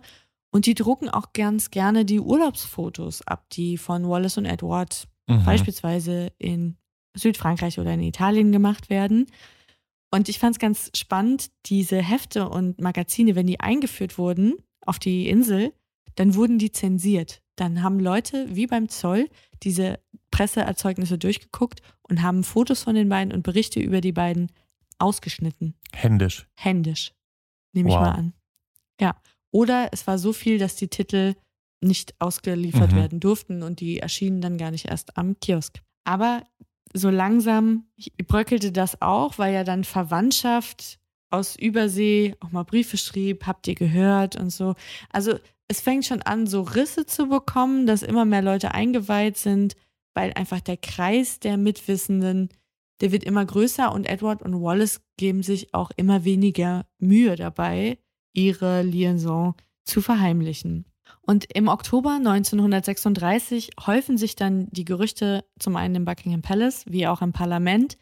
[0.50, 5.44] Und die drucken auch ganz gerne die Urlaubsfotos ab, die von Wallace und Edward mhm.
[5.44, 6.76] beispielsweise in
[7.14, 9.26] Südfrankreich oder in Italien gemacht werden.
[10.10, 14.98] Und ich fand es ganz spannend, diese Hefte und Magazine, wenn die eingeführt wurden auf
[14.98, 15.72] die Insel,
[16.14, 17.42] dann wurden die zensiert.
[17.56, 19.28] Dann haben Leute wie beim Zoll
[19.62, 19.98] diese
[20.30, 24.50] Presseerzeugnisse durchgeguckt und haben Fotos von den beiden und Berichte über die beiden
[24.98, 25.74] ausgeschnitten.
[25.92, 26.46] Händisch.
[26.54, 27.12] Händisch.
[27.72, 27.96] Nehme wow.
[27.96, 28.32] ich mal an.
[29.00, 29.16] Ja.
[29.50, 31.34] Oder es war so viel, dass die Titel
[31.80, 32.96] nicht ausgeliefert mhm.
[32.96, 35.82] werden durften und die erschienen dann gar nicht erst am Kiosk.
[36.04, 36.42] Aber
[36.94, 37.86] so langsam
[38.26, 40.98] bröckelte das auch, weil ja dann Verwandtschaft
[41.30, 44.74] aus Übersee auch mal Briefe schrieb, habt ihr gehört und so.
[45.10, 45.38] Also
[45.72, 49.74] es fängt schon an, so Risse zu bekommen, dass immer mehr Leute eingeweiht sind,
[50.12, 52.50] weil einfach der Kreis der Mitwissenden,
[53.00, 57.98] der wird immer größer und Edward und Wallace geben sich auch immer weniger Mühe dabei,
[58.34, 59.54] ihre Liaison
[59.84, 60.84] zu verheimlichen.
[61.22, 67.06] Und im Oktober 1936 häufen sich dann die Gerüchte zum einen im Buckingham Palace wie
[67.06, 67.96] auch im Parlament,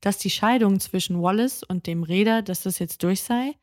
[0.00, 3.56] dass die Scheidung zwischen Wallace und dem Reeder, dass das jetzt durch sei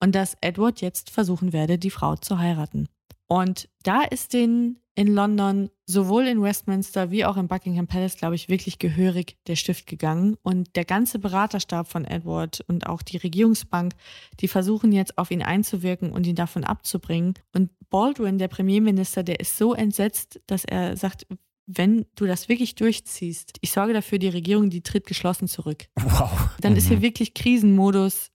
[0.00, 2.88] und dass Edward jetzt versuchen werde, die Frau zu heiraten.
[3.34, 8.36] Und da ist den in London, sowohl in Westminster wie auch im Buckingham Palace, glaube
[8.36, 10.36] ich, wirklich gehörig der Stift gegangen.
[10.44, 13.94] Und der ganze Beraterstab von Edward und auch die Regierungsbank,
[14.38, 17.34] die versuchen jetzt auf ihn einzuwirken und ihn davon abzubringen.
[17.52, 21.26] Und Baldwin, der Premierminister, der ist so entsetzt, dass er sagt,
[21.66, 25.86] wenn du das wirklich durchziehst, ich sorge dafür, die Regierung, die tritt geschlossen zurück.
[25.96, 26.50] Wow.
[26.60, 26.78] Dann mhm.
[26.78, 27.02] ist hier mhm.
[27.02, 28.30] wirklich Krisenmodus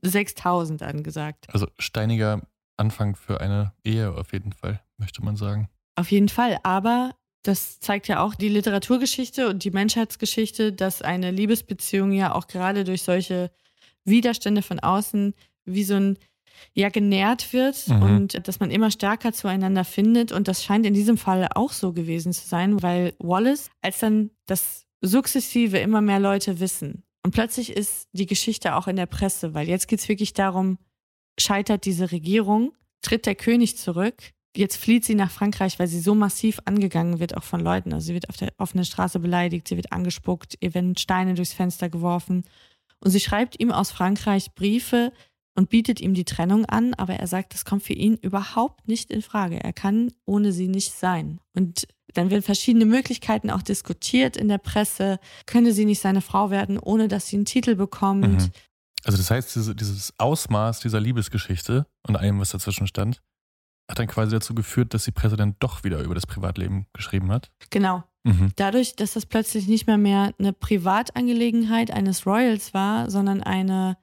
[0.00, 1.46] 6000 angesagt.
[1.52, 2.42] Also steiniger
[2.76, 5.68] Anfang für eine Ehe auf jeden Fall, möchte man sagen.
[5.96, 11.30] Auf jeden Fall, aber das zeigt ja auch die Literaturgeschichte und die Menschheitsgeschichte, dass eine
[11.30, 13.50] Liebesbeziehung ja auch gerade durch solche
[14.04, 16.18] Widerstände von außen wie so ein
[16.74, 18.02] ja genährt wird mhm.
[18.02, 21.92] und dass man immer stärker zueinander findet und das scheint in diesem Fall auch so
[21.92, 27.76] gewesen zu sein, weil Wallace, als dann das sukzessive immer mehr Leute wissen und plötzlich
[27.76, 30.78] ist die Geschichte auch in der Presse, weil jetzt geht es wirklich darum,
[31.38, 36.14] scheitert diese Regierung, tritt der König zurück jetzt flieht sie nach Frankreich, weil sie so
[36.14, 37.92] massiv angegangen wird, auch von Leuten.
[37.92, 41.52] Also sie wird auf der offenen Straße beleidigt, sie wird angespuckt, ihr werden Steine durchs
[41.52, 42.44] Fenster geworfen.
[43.00, 45.12] Und sie schreibt ihm aus Frankreich Briefe
[45.54, 49.10] und bietet ihm die Trennung an, aber er sagt, das kommt für ihn überhaupt nicht
[49.10, 49.62] in Frage.
[49.62, 51.40] Er kann ohne sie nicht sein.
[51.54, 55.18] Und dann werden verschiedene Möglichkeiten auch diskutiert in der Presse.
[55.46, 58.42] Könne sie nicht seine Frau werden, ohne dass sie einen Titel bekommt?
[58.42, 58.50] Mhm.
[59.04, 63.20] Also das heißt, dieses Ausmaß dieser Liebesgeschichte und allem, was dazwischen stand,
[63.90, 67.50] hat dann quasi dazu geführt, dass die Präsident doch wieder über das Privatleben geschrieben hat.
[67.70, 68.04] Genau.
[68.24, 68.52] Mhm.
[68.56, 73.96] Dadurch, dass das plötzlich nicht mehr mehr eine Privatangelegenheit eines Royals war, sondern eine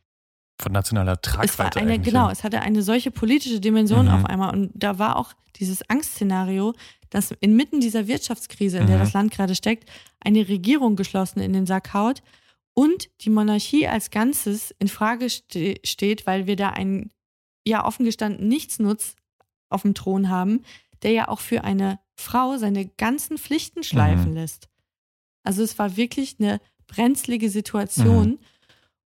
[0.61, 1.51] von nationaler Tragweite.
[1.51, 4.11] Es war eine, genau, es hatte eine solche politische Dimension mhm.
[4.11, 4.53] auf einmal.
[4.53, 6.73] Und da war auch dieses Angstszenario,
[7.09, 9.01] dass inmitten dieser Wirtschaftskrise, in der mhm.
[9.01, 12.21] das Land gerade steckt, eine Regierung geschlossen in den Sack haut
[12.73, 17.11] und die Monarchie als Ganzes in Frage ste steht, weil wir da einen,
[17.67, 19.15] ja, offen gestanden Nichtsnutz
[19.69, 20.63] auf dem Thron haben,
[21.01, 24.35] der ja auch für eine Frau seine ganzen Pflichten schleifen mhm.
[24.35, 24.69] lässt.
[25.43, 28.29] Also es war wirklich eine brenzlige Situation.
[28.29, 28.39] Mhm.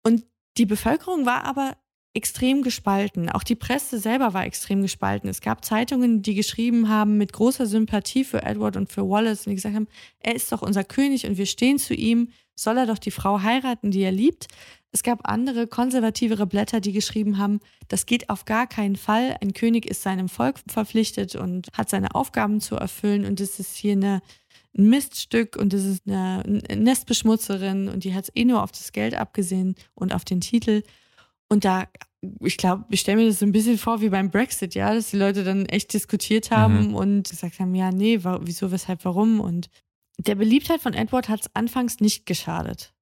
[0.03, 0.25] Und
[0.57, 1.77] die Bevölkerung war aber
[2.13, 3.29] extrem gespalten.
[3.29, 5.29] Auch die Presse selber war extrem gespalten.
[5.29, 9.51] Es gab Zeitungen, die geschrieben haben mit großer Sympathie für Edward und für Wallace und
[9.51, 9.87] die gesagt haben,
[10.19, 12.29] er ist doch unser König und wir stehen zu ihm.
[12.53, 14.47] Soll er doch die Frau heiraten, die er liebt?
[14.91, 19.37] Es gab andere konservativere Blätter, die geschrieben haben, das geht auf gar keinen Fall.
[19.41, 23.77] Ein König ist seinem Volk verpflichtet und hat seine Aufgaben zu erfüllen und es ist
[23.77, 24.21] hier eine,
[24.77, 26.43] ein Miststück und es ist eine
[26.75, 30.83] Nestbeschmutzerin und die hat es eh nur auf das Geld abgesehen und auf den Titel.
[31.51, 31.85] Und da,
[32.39, 35.11] ich glaube, ich stelle mir das so ein bisschen vor wie beim Brexit, ja, dass
[35.11, 36.95] die Leute dann echt diskutiert haben mhm.
[36.95, 39.41] und gesagt haben, ja, nee, wieso, weshalb, warum?
[39.41, 39.69] Und
[40.17, 42.93] der Beliebtheit von Edward hat es anfangs nicht geschadet.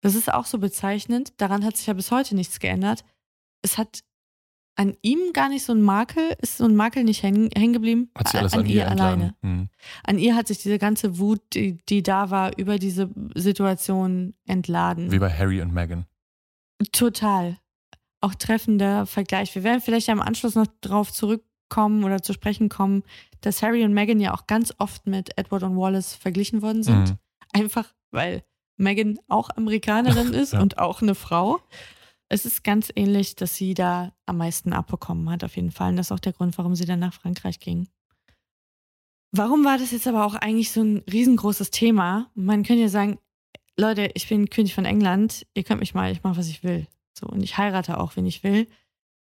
[0.00, 1.34] Das ist auch so bezeichnend.
[1.40, 3.04] Daran hat sich ja bis heute nichts geändert.
[3.62, 4.00] Es hat
[4.74, 8.10] an ihm gar nicht so ein Makel, ist so ein Makel nicht hängen, hängen geblieben.
[8.18, 9.36] Hat sie alles an, an ihr alleine.
[9.42, 9.68] Hm.
[10.02, 15.12] An ihr hat sich diese ganze Wut, die, die da war, über diese Situation entladen.
[15.12, 16.06] Wie bei Harry und Meghan.
[16.90, 17.56] Total.
[18.24, 19.54] Auch treffender Vergleich.
[19.54, 23.02] Wir werden vielleicht ja im Anschluss noch darauf zurückkommen oder zu sprechen kommen,
[23.42, 27.10] dass Harry und Meghan ja auch ganz oft mit Edward und Wallace verglichen worden sind.
[27.10, 27.18] Mhm.
[27.52, 28.44] Einfach weil
[28.78, 30.62] Megan auch Amerikanerin ist ja.
[30.62, 31.60] und auch eine Frau.
[32.30, 35.90] Es ist ganz ähnlich, dass sie da am meisten abbekommen hat, auf jeden Fall.
[35.90, 37.88] Und das ist auch der Grund, warum sie dann nach Frankreich ging.
[39.30, 42.30] Warum war das jetzt aber auch eigentlich so ein riesengroßes Thema?
[42.34, 43.18] Man könnte ja sagen,
[43.76, 46.86] Leute, ich bin König von England, ihr könnt mich mal, ich mache, was ich will.
[47.18, 48.66] So, und ich heirate auch, wenn ich will.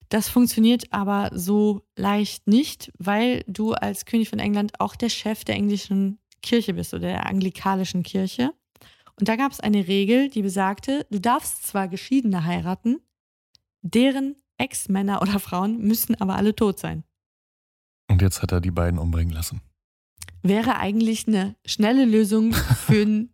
[0.10, 5.46] Das funktioniert aber so leicht nicht, weil du als König von England auch der Chef
[5.46, 8.52] der englischen Kirche bist oder der anglikanischen Kirche.
[9.20, 12.98] Und da gab es eine Regel, die besagte, du darfst zwar Geschiedene heiraten,
[13.82, 17.04] deren Ex-Männer oder Frauen müssen aber alle tot sein.
[18.10, 19.62] Und jetzt hat er die beiden umbringen lassen.
[20.44, 23.31] Wäre eigentlich eine schnelle Lösung für ein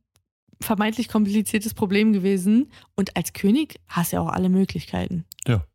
[0.61, 2.71] vermeintlich kompliziertes Problem gewesen.
[2.95, 5.25] Und als König hast du ja auch alle Möglichkeiten.
[5.47, 5.65] Ja.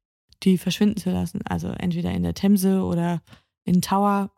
[0.42, 1.40] Die verschwinden zu lassen.
[1.45, 3.23] Also entweder in der Themse oder
[3.64, 4.33] in Tower.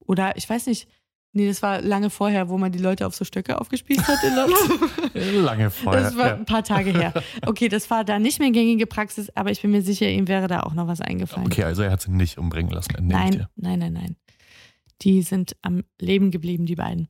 [0.00, 0.88] Oder ich weiß nicht,
[1.32, 4.34] Nee, das war lange vorher, wo man die Leute auf so Stöcke aufgespießt hat in
[4.34, 5.44] London.
[5.44, 6.02] lange vorher.
[6.02, 6.34] Das war ja.
[6.34, 7.14] ein paar Tage her.
[7.46, 10.48] Okay, das war da nicht mehr gängige Praxis, aber ich bin mir sicher, ihm wäre
[10.48, 11.46] da auch noch was eingefallen.
[11.46, 12.92] Okay, also er hat sie nicht umbringen lassen.
[13.00, 14.16] Nein, nein, nein, nein.
[15.02, 17.08] Die sind am Leben geblieben, die beiden.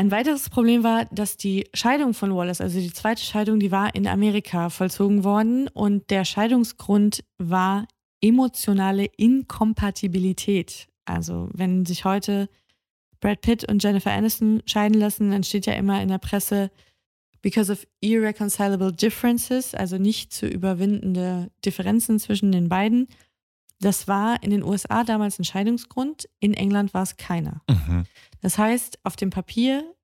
[0.00, 3.96] Ein weiteres Problem war, dass die Scheidung von Wallace, also die zweite Scheidung, die war
[3.96, 7.84] in Amerika vollzogen worden und der Scheidungsgrund war
[8.20, 10.86] emotionale Inkompatibilität.
[11.04, 12.48] Also wenn sich heute
[13.18, 16.70] Brad Pitt und Jennifer Aniston scheiden lassen, dann steht ja immer in der Presse,
[17.42, 23.08] because of irreconcilable differences, also nicht zu überwindende Differenzen zwischen den beiden.
[23.80, 27.62] Das war in den USA damals ein Scheidungsgrund, in England war es keiner.
[27.68, 28.04] Mhm.
[28.40, 29.94] Das heißt, auf dem Papier,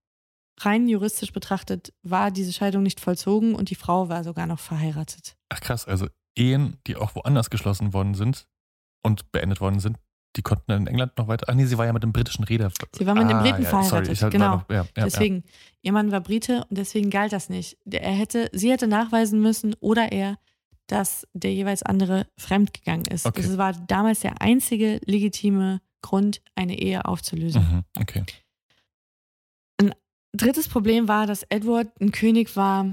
[0.60, 5.36] rein juristisch betrachtet, war diese Scheidung nicht vollzogen und die Frau war sogar noch verheiratet.
[5.48, 6.06] Ach krass, also
[6.36, 8.46] Ehen, die auch woanders geschlossen worden sind
[9.02, 9.98] und beendet worden sind,
[10.36, 11.46] die konnten in England noch weiter.
[11.48, 12.70] Ach nee, sie war ja mit dem britischen Reeder.
[12.92, 14.16] Sie war mit dem ah, Briten ja, verheiratet.
[14.16, 14.56] Sorry, genau.
[14.56, 15.44] Noch, ja, ja, deswegen,
[15.82, 17.78] ihr Mann war Brite und deswegen galt das nicht.
[17.88, 20.38] Er hätte, sie hätte nachweisen müssen oder er,
[20.86, 23.26] dass der jeweils andere fremdgegangen ist.
[23.26, 23.42] Okay.
[23.42, 27.62] Das war damals der einzige legitime Grund, eine Ehe aufzulösen.
[27.62, 28.24] Mhm, okay.
[29.80, 29.94] Ein
[30.34, 32.86] drittes Problem war, dass Edward ein König war,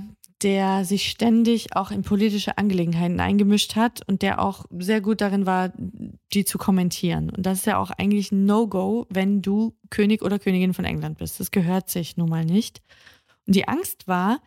[0.44, 5.46] der sich ständig auch in politische Angelegenheiten eingemischt hat und der auch sehr gut darin
[5.46, 5.72] war,
[6.34, 7.30] die zu kommentieren.
[7.30, 11.20] Und das ist ja auch eigentlich ein No-Go, wenn du König oder Königin von England
[11.20, 11.40] bist.
[11.40, 12.82] Das gehört sich nun mal nicht.
[13.46, 14.42] Und die Angst war,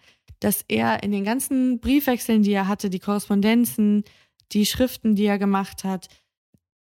[0.45, 4.05] dass er in den ganzen Briefwechseln, die er hatte, die Korrespondenzen,
[4.53, 6.09] die Schriften, die er gemacht hat,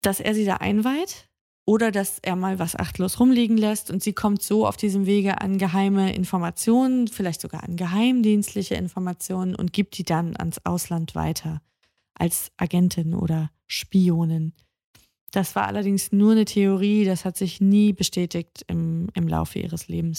[0.03, 1.31] dass er sie da einweiht
[1.64, 5.40] oder dass er mal was achtlos rumliegen lässt und sie kommt so auf diesem Wege
[5.40, 11.62] an geheime Informationen, vielleicht sogar an geheimdienstliche Informationen und gibt die dann ans Ausland weiter
[12.12, 14.53] als Agentin oder Spionin.
[15.33, 19.88] Das war allerdings nur eine Theorie, das hat sich nie bestätigt im, im Laufe ihres
[19.88, 20.19] Lebens.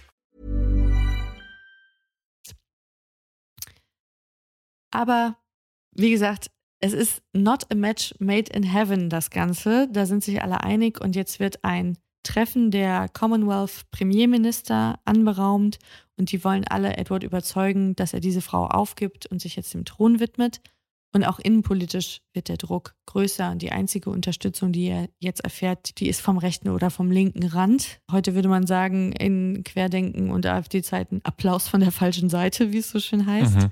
[4.91, 5.37] Aber
[5.93, 9.87] wie gesagt, es ist not a match made in heaven, das Ganze.
[9.91, 15.79] Da sind sich alle einig und jetzt wird ein Treffen der Commonwealth Premierminister anberaumt
[16.17, 19.85] und die wollen alle Edward überzeugen, dass er diese Frau aufgibt und sich jetzt dem
[19.85, 20.61] Thron widmet.
[21.13, 25.99] Und auch innenpolitisch wird der Druck größer und die einzige Unterstützung, die er jetzt erfährt,
[25.99, 27.99] die ist vom rechten oder vom linken Rand.
[28.09, 32.89] Heute würde man sagen, in Querdenken und AfD-Zeiten Applaus von der falschen Seite, wie es
[32.89, 33.55] so schön heißt.
[33.55, 33.71] Mhm.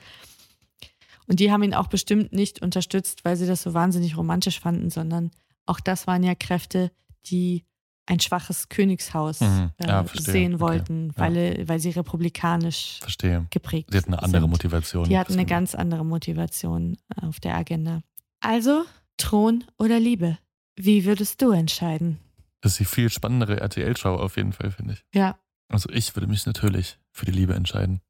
[1.30, 4.90] Und die haben ihn auch bestimmt nicht unterstützt, weil sie das so wahnsinnig romantisch fanden,
[4.90, 5.30] sondern
[5.68, 6.92] auch das waren ja Kräfte,
[7.28, 7.66] die
[8.08, 9.70] ein schwaches Königshaus mhm.
[9.80, 11.20] ja, äh, sehen wollten, okay.
[11.22, 13.46] weil, weil sie republikanisch verstehe.
[13.52, 14.02] geprägt sind.
[14.02, 14.50] Sie hatten eine andere sind.
[14.50, 15.04] Motivation.
[15.08, 18.02] Die hatten eine ganz andere Motivation äh, auf der Agenda.
[18.40, 18.86] Also,
[19.18, 20.40] Thron oder Liebe?
[20.76, 22.18] Wie würdest du entscheiden?
[22.62, 25.06] Das ist die viel spannendere RTL-Show auf jeden Fall, finde ich.
[25.14, 25.38] Ja.
[25.68, 28.02] Also ich würde mich natürlich für die Liebe entscheiden.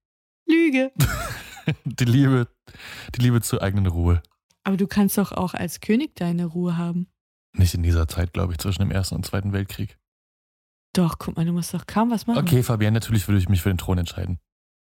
[0.47, 0.91] Lüge.
[1.85, 2.47] die Liebe,
[3.15, 4.21] die Liebe zur eigenen Ruhe.
[4.63, 7.07] Aber du kannst doch auch als König deine Ruhe haben.
[7.53, 9.97] Nicht in dieser Zeit, glaube ich, zwischen dem Ersten und Zweiten Weltkrieg.
[10.93, 12.39] Doch, guck mal, du musst doch kaum was machen.
[12.39, 14.39] Okay, Fabian, natürlich würde ich mich für den Thron entscheiden.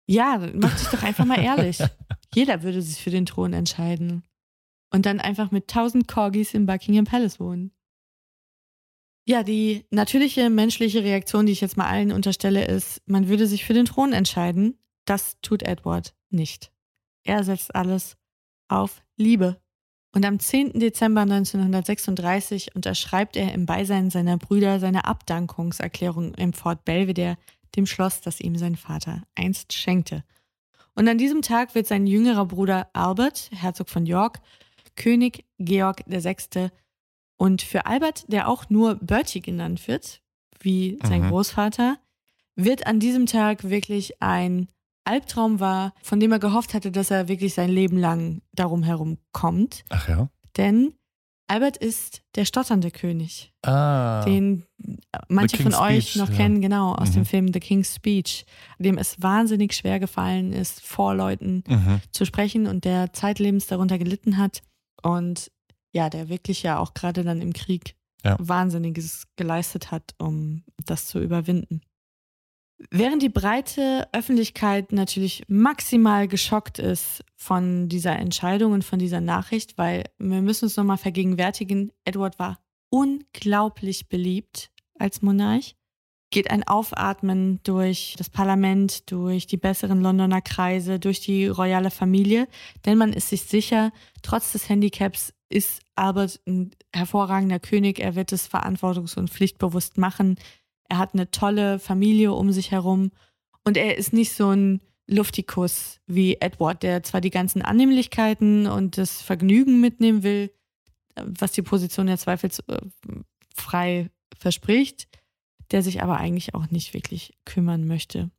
[0.06, 1.78] Ja, mach dich doch einfach mal ehrlich.
[2.34, 4.24] Jeder würde sich für den Thron entscheiden.
[4.92, 7.72] Und dann einfach mit tausend Corgis im Buckingham Palace wohnen.
[9.24, 13.64] Ja, die natürliche menschliche Reaktion, die ich jetzt mal allen unterstelle, ist, man würde sich
[13.64, 14.78] für den Thron entscheiden.
[15.04, 16.72] Das tut Edward nicht.
[17.24, 18.16] Er setzt alles
[18.68, 19.60] auf Liebe.
[20.12, 20.80] Und am 10.
[20.80, 27.36] Dezember 1936 unterschreibt er im Beisein seiner Brüder seine Abdankungserklärung im Fort Belvedere,
[27.76, 30.24] dem Schloss, das ihm sein Vater einst schenkte.
[30.94, 34.40] Und an diesem Tag wird sein jüngerer Bruder Albert, Herzog von York,
[34.96, 36.70] König Georg VI.
[37.36, 40.20] Und für Albert, der auch nur Bertie genannt wird,
[40.58, 41.28] wie sein mhm.
[41.28, 41.98] Großvater,
[42.56, 44.68] wird an diesem Tag wirklich ein
[45.10, 49.18] Albtraum war, von dem er gehofft hatte, dass er wirklich sein Leben lang darum herum
[49.32, 49.84] kommt.
[49.88, 50.28] Ach ja.
[50.56, 50.94] Denn
[51.50, 54.64] Albert ist der stotternde König, ah, den
[55.28, 56.36] manche von euch noch ja.
[56.36, 57.14] kennen, genau, aus mhm.
[57.14, 58.46] dem Film The King's Speech,
[58.78, 62.00] dem es wahnsinnig schwer gefallen ist, vor Leuten mhm.
[62.12, 64.62] zu sprechen und der zeitlebens darunter gelitten hat.
[65.02, 65.50] Und
[65.92, 68.36] ja, der wirklich ja auch gerade dann im Krieg ja.
[68.38, 71.80] Wahnsinniges geleistet hat, um das zu überwinden.
[72.88, 79.76] Während die breite Öffentlichkeit natürlich maximal geschockt ist von dieser Entscheidung und von dieser Nachricht,
[79.76, 85.76] weil wir müssen uns nochmal vergegenwärtigen, Edward war unglaublich beliebt als Monarch,
[86.30, 92.48] geht ein Aufatmen durch das Parlament, durch die besseren Londoner Kreise, durch die royale Familie,
[92.86, 98.32] denn man ist sich sicher, trotz des Handicaps ist Albert ein hervorragender König, er wird
[98.32, 100.36] es verantwortungs- und pflichtbewusst machen.
[100.90, 103.12] Er hat eine tolle Familie um sich herum
[103.64, 108.98] und er ist nicht so ein Luftikus wie Edward, der zwar die ganzen Annehmlichkeiten und
[108.98, 110.52] das Vergnügen mitnehmen will,
[111.16, 115.08] was die Position ja zweifelsfrei verspricht,
[115.70, 118.30] der sich aber eigentlich auch nicht wirklich kümmern möchte.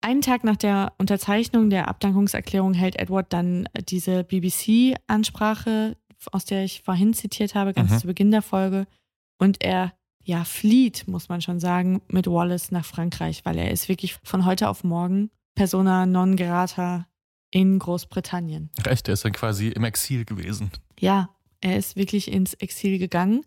[0.00, 5.96] Einen Tag nach der Unterzeichnung der Abdankungserklärung hält Edward dann diese BBC-Ansprache,
[6.30, 7.98] aus der ich vorhin zitiert habe, ganz mhm.
[7.98, 8.86] zu Beginn der Folge.
[9.38, 9.92] Und er
[10.26, 14.44] ja, flieht, muss man schon sagen, mit Wallace nach Frankreich, weil er ist wirklich von
[14.44, 17.06] heute auf morgen persona non grata
[17.52, 18.70] in Großbritannien.
[18.84, 20.72] Recht, er ist dann quasi im Exil gewesen.
[20.98, 23.44] Ja, er ist wirklich ins Exil gegangen.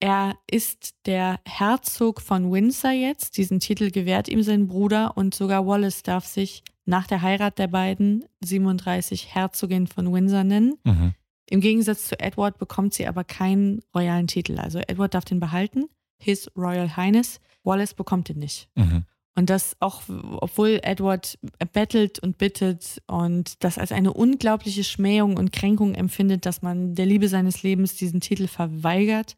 [0.00, 3.36] Er ist der Herzog von Windsor jetzt.
[3.36, 7.68] Diesen Titel gewährt ihm sein Bruder und sogar Wallace darf sich nach der Heirat der
[7.68, 10.78] beiden 37 Herzogin von Windsor nennen.
[10.84, 11.14] Mhm.
[11.50, 14.58] Im Gegensatz zu Edward bekommt sie aber keinen royalen Titel.
[14.58, 15.84] Also Edward darf den behalten.
[16.18, 17.40] His Royal Highness.
[17.62, 18.68] Wallace bekommt ihn nicht.
[18.74, 19.04] Mhm.
[19.36, 20.02] Und das auch,
[20.36, 21.38] obwohl Edward
[21.72, 27.06] bettelt und bittet und das als eine unglaubliche Schmähung und Kränkung empfindet, dass man der
[27.06, 29.36] Liebe seines Lebens diesen Titel verweigert.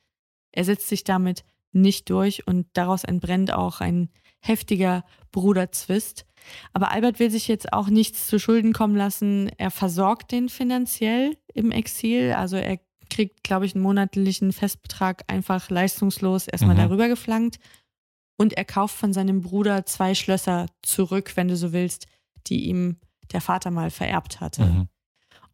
[0.53, 4.11] Er setzt sich damit nicht durch und daraus entbrennt auch ein
[4.41, 6.27] heftiger Bruderzwist.
[6.73, 9.51] Aber Albert will sich jetzt auch nichts zu Schulden kommen lassen.
[9.57, 12.33] Er versorgt den finanziell im Exil.
[12.33, 12.79] Also er
[13.11, 16.81] kriegt, glaube ich, einen monatlichen Festbetrag einfach leistungslos erstmal mhm.
[16.81, 17.59] darüber geflankt.
[18.39, 22.07] Und er kauft von seinem Bruder zwei Schlösser zurück, wenn du so willst,
[22.47, 22.97] die ihm
[23.33, 24.65] der Vater mal vererbt hatte.
[24.65, 24.89] Mhm.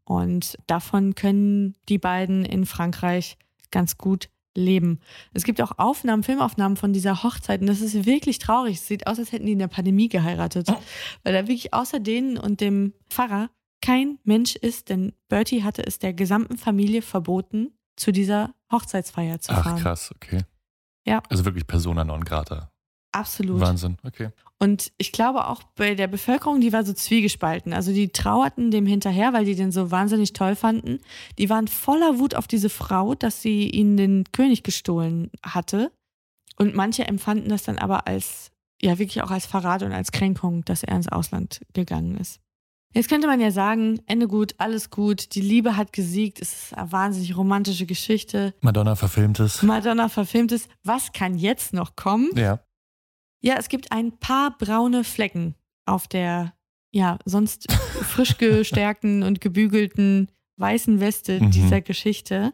[0.05, 3.36] Und davon können die beiden in Frankreich
[3.70, 5.00] ganz gut leben.
[5.32, 8.76] Es gibt auch Aufnahmen, Filmaufnahmen von dieser Hochzeit und das ist wirklich traurig.
[8.76, 10.76] Es sieht aus, als hätten die in der Pandemie geheiratet, oh.
[11.22, 13.50] weil da wirklich außer denen und dem Pfarrer
[13.82, 19.52] kein Mensch ist, denn Bertie hatte es der gesamten Familie verboten, zu dieser Hochzeitsfeier zu
[19.52, 19.74] fahren.
[19.76, 20.44] Ach, krass, okay.
[21.06, 21.22] Ja.
[21.28, 22.72] Also wirklich Persona non grata.
[23.12, 23.60] Absolut.
[23.60, 24.30] Wahnsinn, okay.
[24.58, 27.74] Und ich glaube auch bei der Bevölkerung, die war so zwiegespalten.
[27.74, 31.00] Also die trauerten dem hinterher, weil die den so wahnsinnig toll fanden.
[31.36, 35.92] Die waren voller Wut auf diese Frau, dass sie ihnen den König gestohlen hatte.
[36.56, 40.64] Und manche empfanden das dann aber als, ja, wirklich auch als Verrat und als Kränkung,
[40.64, 42.40] dass er ins Ausland gegangen ist.
[42.95, 46.74] Jetzt könnte man ja sagen, Ende gut, alles gut, die Liebe hat gesiegt, es ist
[46.74, 48.55] eine wahnsinnig romantische Geschichte.
[48.61, 49.62] Madonna verfilmt es.
[49.62, 50.68] Madonna verfilmt es.
[50.84, 52.30] Was kann jetzt noch kommen?
[52.36, 52.61] Ja.
[53.40, 55.55] Ja, es gibt ein paar braune Flecken
[55.86, 56.53] auf der,
[56.93, 57.72] ja, sonst
[58.03, 60.28] frisch gestärkten und gebügelten
[60.59, 61.51] weißen Weste Mhm.
[61.51, 62.53] dieser Geschichte.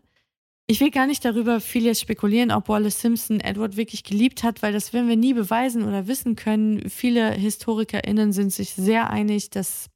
[0.71, 4.63] Ich will gar nicht darüber viel jetzt spekulieren, ob Wallace Simpson Edward wirklich geliebt hat,
[4.63, 6.89] weil das werden wir nie beweisen oder wissen können.
[6.91, 9.89] Viele HistorikerInnen sind sich sehr einig, dass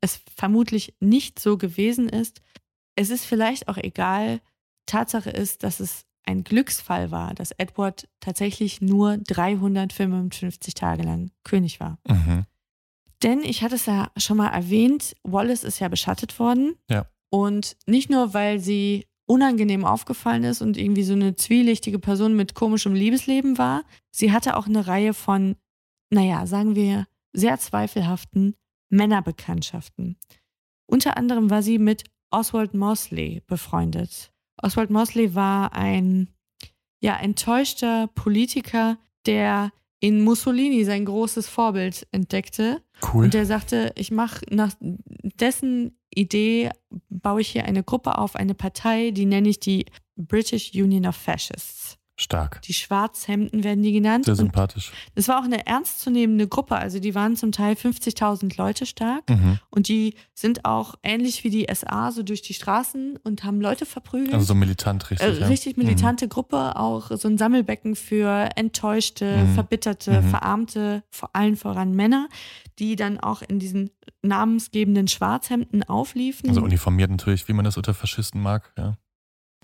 [0.00, 2.40] es vermutlich nicht so gewesen ist.
[2.96, 4.40] Es ist vielleicht auch egal.
[4.86, 11.80] Tatsache ist, dass es ein Glücksfall war, dass Edward tatsächlich nur 355 Tage lang König
[11.80, 11.98] war.
[12.06, 12.44] Mhm.
[13.22, 16.74] Denn ich hatte es ja schon mal erwähnt, Wallace ist ja beschattet worden.
[16.90, 17.06] Ja.
[17.30, 22.54] Und nicht nur, weil sie unangenehm aufgefallen ist und irgendwie so eine zwielichtige Person mit
[22.54, 25.56] komischem Liebesleben war, sie hatte auch eine Reihe von,
[26.10, 28.56] naja, sagen wir, sehr zweifelhaften
[28.92, 30.16] Männerbekanntschaften.
[30.86, 34.32] Unter anderem war sie mit Oswald Mosley befreundet.
[34.60, 36.28] Oswald Mosley war ein
[37.00, 42.82] ja, enttäuschter Politiker, der in Mussolini sein großes Vorbild entdeckte.
[43.12, 43.24] Cool.
[43.24, 46.70] Und der sagte, ich mache nach dessen Idee,
[47.08, 49.86] baue ich hier eine Gruppe auf, eine Partei, die nenne ich die
[50.16, 51.98] British Union of Fascists.
[52.22, 52.62] Stark.
[52.62, 54.24] Die Schwarzhemden werden die genannt.
[54.24, 54.92] Sehr sympathisch.
[55.14, 56.76] es war auch eine ernstzunehmende Gruppe.
[56.76, 59.28] Also die waren zum Teil 50.000 Leute stark.
[59.28, 59.58] Mhm.
[59.70, 63.84] Und die sind auch ähnlich wie die SA so durch die Straßen und haben Leute
[63.86, 64.32] verprügelt.
[64.34, 65.28] Also so militant richtig.
[65.28, 65.46] Äh, ja.
[65.48, 69.54] richtig militante Gruppe, auch so ein Sammelbecken für enttäuschte, Mhm.
[69.54, 70.28] verbitterte, Mhm.
[70.30, 72.28] verarmte, vor allen voran Männer,
[72.78, 73.90] die dann auch in diesen
[74.22, 76.48] namensgebenden Schwarzhemden aufliefen.
[76.48, 78.72] Also uniformiert natürlich, wie man das unter Faschisten mag.
[78.78, 78.96] Ja.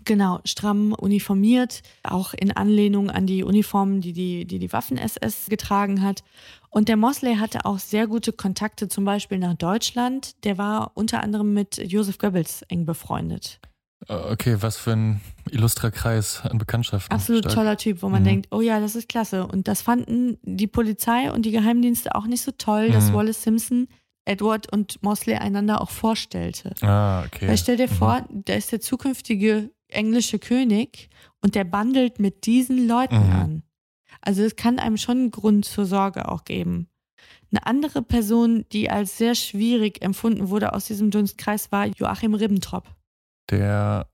[0.09, 6.01] Genau, stramm uniformiert, auch in Anlehnung an die Uniformen, die die, die, die Waffen-SS getragen
[6.03, 6.25] hat.
[6.71, 10.43] Und der Mosley hatte auch sehr gute Kontakte zum Beispiel nach Deutschland.
[10.45, 13.61] Der war unter anderem mit Josef Goebbels eng befreundet.
[14.09, 17.15] Äh, Okay, was für ein illustrer Kreis an Bekanntschaften.
[17.15, 17.55] Absolut Stark.
[17.57, 18.27] toller Typ, wo man Mhm.
[18.27, 19.47] denkt, oh ja, das ist klasse.
[19.47, 23.15] Und das fanden die Polizei und die Geheimdienste auch nicht so toll, dass Mhm.
[23.15, 23.89] Wallace Simpson
[24.25, 26.73] Edward und Mosley einander auch vorstellte.
[26.83, 27.49] Ah, okay.
[27.49, 27.95] Weil stell dir Mhm.
[27.95, 31.09] vor, da ist der zukünftige englische König
[31.43, 33.33] und der bandelt mit diesen Leuten Mhm.
[33.33, 33.63] an.
[34.21, 36.89] Also es kann einem schon einen Grund zur Sorge auch geben.
[37.51, 42.87] Eine andere Person, die als sehr schwierig empfunden wurde aus diesem Dunstkreis, war Joachim Ribbentrop.
[43.51, 44.09] Der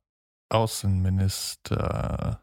[0.51, 2.41] Außenminister.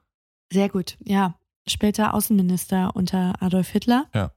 [0.52, 1.36] Sehr gut, ja.
[1.68, 4.08] Später Außenminister unter Adolf Hitler.
[4.14, 4.32] Ja.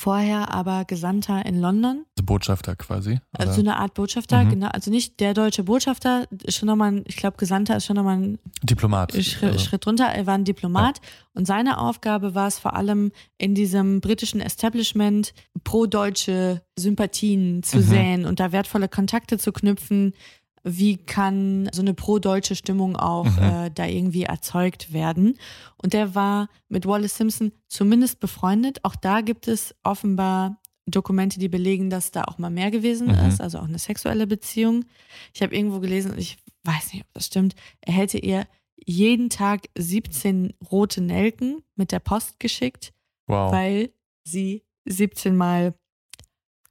[0.00, 2.06] Vorher aber Gesandter in London.
[2.16, 3.20] Also Botschafter quasi.
[3.32, 3.52] Also oder?
[3.54, 4.48] so eine Art Botschafter, Mhm.
[4.48, 4.68] genau.
[4.68, 8.38] Also nicht der deutsche Botschafter, schon nochmal, ein- ich glaube, Gesandter ist schon nochmal ein
[8.62, 9.12] Diplomat.
[9.12, 9.58] Schritt, also.
[9.58, 10.06] Schritt runter.
[10.06, 11.02] Er war ein Diplomat
[11.34, 15.34] und seine Aufgabe war es vor allem in diesem britischen Establishment
[15.64, 17.82] pro-deutsche Sympathien zu Mhm.
[17.82, 20.14] säen und da wertvolle Kontakte zu knüpfen.
[20.62, 23.38] Wie kann so eine pro-deutsche Stimmung auch Mhm.
[23.42, 25.38] äh, da irgendwie erzeugt werden?
[25.82, 28.78] Und der war mit Wallace Simpson zumindest befreundet.
[28.84, 33.28] Auch da gibt es offenbar Dokumente, die belegen, dass da auch mal mehr gewesen Mhm.
[33.28, 34.84] ist, also auch eine sexuelle Beziehung.
[35.32, 38.46] Ich habe irgendwo gelesen, ich weiß nicht, ob das stimmt, er hätte ihr
[38.84, 42.92] jeden Tag 17 rote Nelken mit der Post geschickt,
[43.28, 43.52] Wow.
[43.52, 43.90] weil
[44.24, 45.74] sie 17 Mal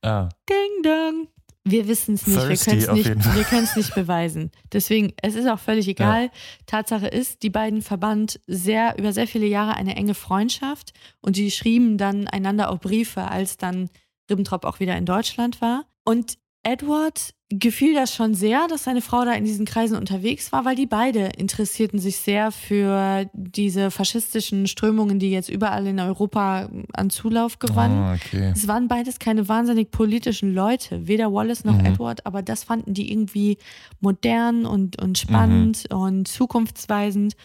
[0.02, 1.28] ah, Ding Dong.
[1.66, 4.52] Wir wissen es nicht, wir Thirsty können es nicht, wir können es nicht beweisen.
[4.72, 6.32] Deswegen, es ist auch völlig egal.
[6.66, 11.52] Tatsache ist, die beiden verband sehr über sehr viele Jahre eine enge Freundschaft und die
[11.52, 13.90] schrieben dann einander auch Briefe, als dann
[14.30, 15.86] Ribbentrop auch wieder in Deutschland war.
[16.06, 20.66] Und Edward gefiel das schon sehr, dass seine Frau da in diesen Kreisen unterwegs war,
[20.66, 26.70] weil die beide interessierten sich sehr für diese faschistischen Strömungen, die jetzt überall in Europa
[26.94, 27.98] an Zulauf gewannen.
[28.04, 28.52] Ah, okay.
[28.56, 31.86] Es waren beides keine wahnsinnig politischen Leute, weder Wallace noch Mhm.
[31.86, 33.58] Edward, aber das fanden die irgendwie
[34.00, 35.98] modern und, und spannend Mhm.
[35.98, 37.36] und zukunftsweisend.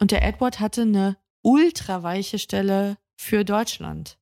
[0.00, 4.16] Und der Edward hatte eine ultraweiche Stelle für Deutschland,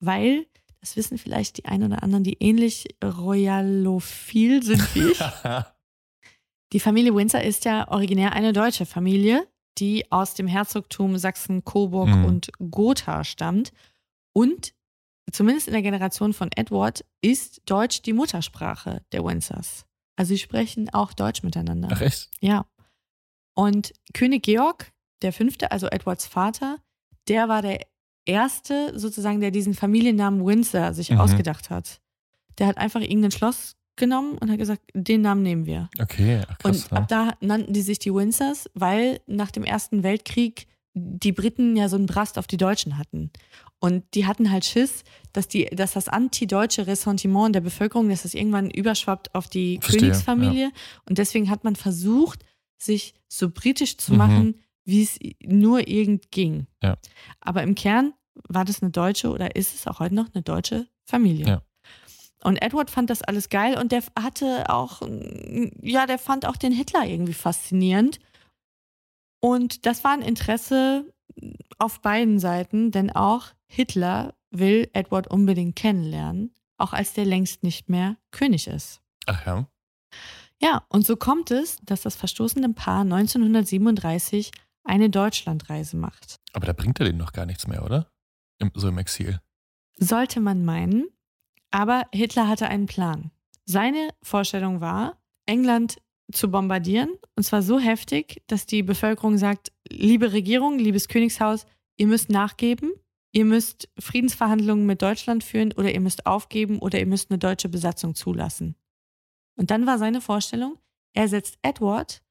[0.00, 0.46] weil,
[0.80, 5.20] das wissen vielleicht die einen oder anderen, die ähnlich royalophil sind wie ich.
[6.72, 9.44] Die Familie Windsor ist ja originär eine deutsche Familie,
[9.78, 12.24] die aus dem Herzogtum Sachsen, Coburg Mhm.
[12.24, 13.72] und Gotha stammt.
[14.32, 14.72] Und
[15.32, 19.84] zumindest in der Generation von Edward ist Deutsch die Muttersprache der Windsors.
[20.16, 21.88] Also sie sprechen auch Deutsch miteinander.
[21.90, 22.30] Ach echt?
[22.40, 22.66] Ja.
[23.56, 26.78] Und König Georg, der Fünfte, also Edwards Vater,
[27.26, 27.84] der war der
[28.24, 31.20] Erste sozusagen, der diesen Familiennamen Windsor sich Mhm.
[31.20, 32.00] ausgedacht hat.
[32.58, 35.88] Der hat einfach irgendein Schloss genommen und hat gesagt, den Namen nehmen wir.
[36.00, 36.84] Okay, ach, krass.
[36.86, 37.06] Und ab ne?
[37.08, 41.96] da nannten die sich die Windsors, weil nach dem Ersten Weltkrieg die Briten ja so
[41.96, 43.30] einen Brast auf die Deutschen hatten.
[43.78, 48.34] Und die hatten halt Schiss, dass, die, dass das antideutsche Ressentiment der Bevölkerung, dass das
[48.34, 50.70] irgendwann überschwappt auf die Verstehe, Königsfamilie.
[51.08, 52.44] Und deswegen hat man versucht,
[52.76, 54.18] sich so britisch zu Mhm.
[54.84, 56.66] Wie es nur irgend ging.
[56.82, 56.96] Ja.
[57.40, 58.14] Aber im Kern
[58.48, 61.46] war das eine deutsche oder ist es auch heute noch eine deutsche Familie.
[61.46, 61.62] Ja.
[62.42, 66.56] Und Edward fand das alles geil und der hatte auch, mm, ja, der fand auch
[66.56, 68.18] den Hitler irgendwie faszinierend.
[69.40, 71.12] Und das war ein Interesse
[71.78, 77.88] auf beiden Seiten, denn auch Hitler will Edward unbedingt kennenlernen, auch als der längst nicht
[77.88, 79.00] mehr König ist.
[79.26, 79.66] Ach ja.
[80.62, 84.50] Ja, und so kommt es, dass das verstoßene Paar 1937
[84.84, 86.40] eine Deutschlandreise macht.
[86.52, 88.10] Aber da bringt er denen noch gar nichts mehr, oder?
[88.58, 89.40] Im, so im Exil.
[89.96, 91.08] Sollte man meinen,
[91.70, 93.30] aber Hitler hatte einen Plan.
[93.64, 95.98] Seine Vorstellung war, England
[96.32, 101.66] zu bombardieren, und zwar so heftig, dass die Bevölkerung sagt, liebe Regierung, liebes Königshaus,
[101.96, 102.92] ihr müsst nachgeben,
[103.32, 107.68] ihr müsst Friedensverhandlungen mit Deutschland führen oder ihr müsst aufgeben oder ihr müsst eine deutsche
[107.68, 108.76] Besatzung zulassen.
[109.56, 110.78] Und dann war seine Vorstellung,
[111.12, 112.22] er setzt Edward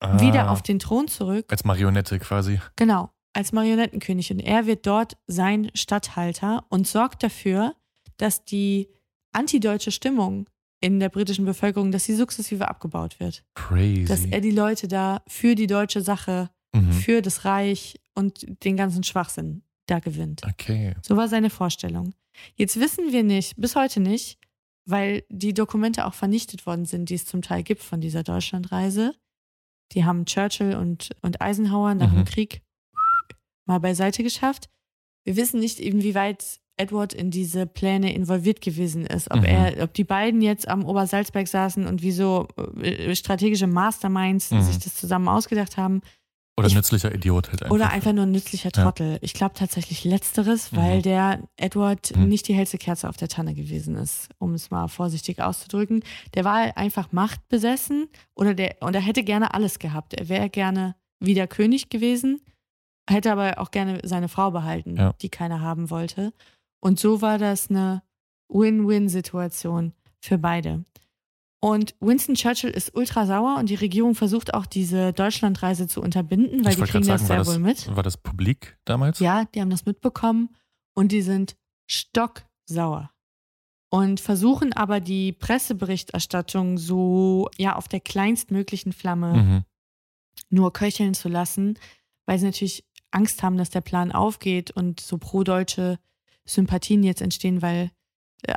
[0.00, 2.60] Ah, wieder auf den Thron zurück Als Marionette quasi.
[2.76, 4.30] Genau, als Marionettenkönig.
[4.30, 7.74] Und er wird dort sein Statthalter und sorgt dafür,
[8.16, 8.88] dass die
[9.32, 10.46] antideutsche Stimmung
[10.80, 13.44] in der britischen Bevölkerung, dass sie sukzessive abgebaut wird.
[13.54, 14.04] Crazy.
[14.04, 16.92] Dass er die Leute da für die deutsche Sache, mhm.
[16.92, 20.42] für das Reich und den ganzen Schwachsinn da gewinnt.
[20.46, 20.94] Okay.
[21.02, 22.14] So war seine Vorstellung.
[22.54, 24.38] Jetzt wissen wir nicht, bis heute nicht,
[24.84, 29.14] weil die Dokumente auch vernichtet worden sind, die es zum Teil gibt von dieser Deutschlandreise.
[29.92, 32.16] Die haben Churchill und, und Eisenhower nach Mhm.
[32.16, 32.62] dem Krieg
[33.66, 34.68] mal beiseite geschafft.
[35.24, 39.30] Wir wissen nicht, inwieweit Edward in diese Pläne involviert gewesen ist.
[39.30, 39.44] Ob Mhm.
[39.46, 42.46] er, ob die beiden jetzt am Obersalzberg saßen und wie so
[42.82, 44.60] äh, strategische Masterminds Mhm.
[44.62, 46.02] sich das zusammen ausgedacht haben.
[46.58, 47.74] Oder Ich- nützlicher Idiot halt einfach.
[47.74, 48.82] Oder einfach nur ein nützlicher Ja.
[48.84, 49.18] Trottel.
[49.20, 51.02] Ich glaube tatsächlich letzteres, weil Mhm.
[51.02, 52.28] der Edward Mhm.
[52.28, 56.02] nicht die hellste Kerze auf der Tanne gewesen ist, um es mal vorsichtig auszudrücken.
[56.34, 60.14] Der war einfach machtbesessen oder der und er hätte gerne alles gehabt.
[60.14, 62.40] Er wäre gerne wieder König gewesen,
[63.08, 65.12] hätte aber auch gerne seine Frau behalten, Ja.
[65.20, 66.32] die keiner haben wollte.
[66.80, 68.02] Und so war das eine
[68.48, 70.84] Win-Win-Situation für beide.
[71.60, 76.64] Und Winston Churchill ist ultra sauer und die Regierung versucht auch diese Deutschlandreise zu unterbinden,
[76.64, 77.96] weil ich die kriegen das sagen, war sehr das, wohl mit.
[77.96, 79.18] war das publik damals?
[79.20, 80.50] Ja, die haben das mitbekommen
[80.94, 81.56] und die sind
[81.90, 83.10] stocksauer.
[83.88, 89.64] Und versuchen aber die Presseberichterstattung so ja auf der kleinstmöglichen Flamme Mhm.
[90.50, 91.78] nur köcheln zu lassen,
[92.26, 95.98] weil sie natürlich Angst haben, dass der Plan aufgeht und so pro-deutsche
[96.44, 97.90] Sympathien jetzt entstehen, weil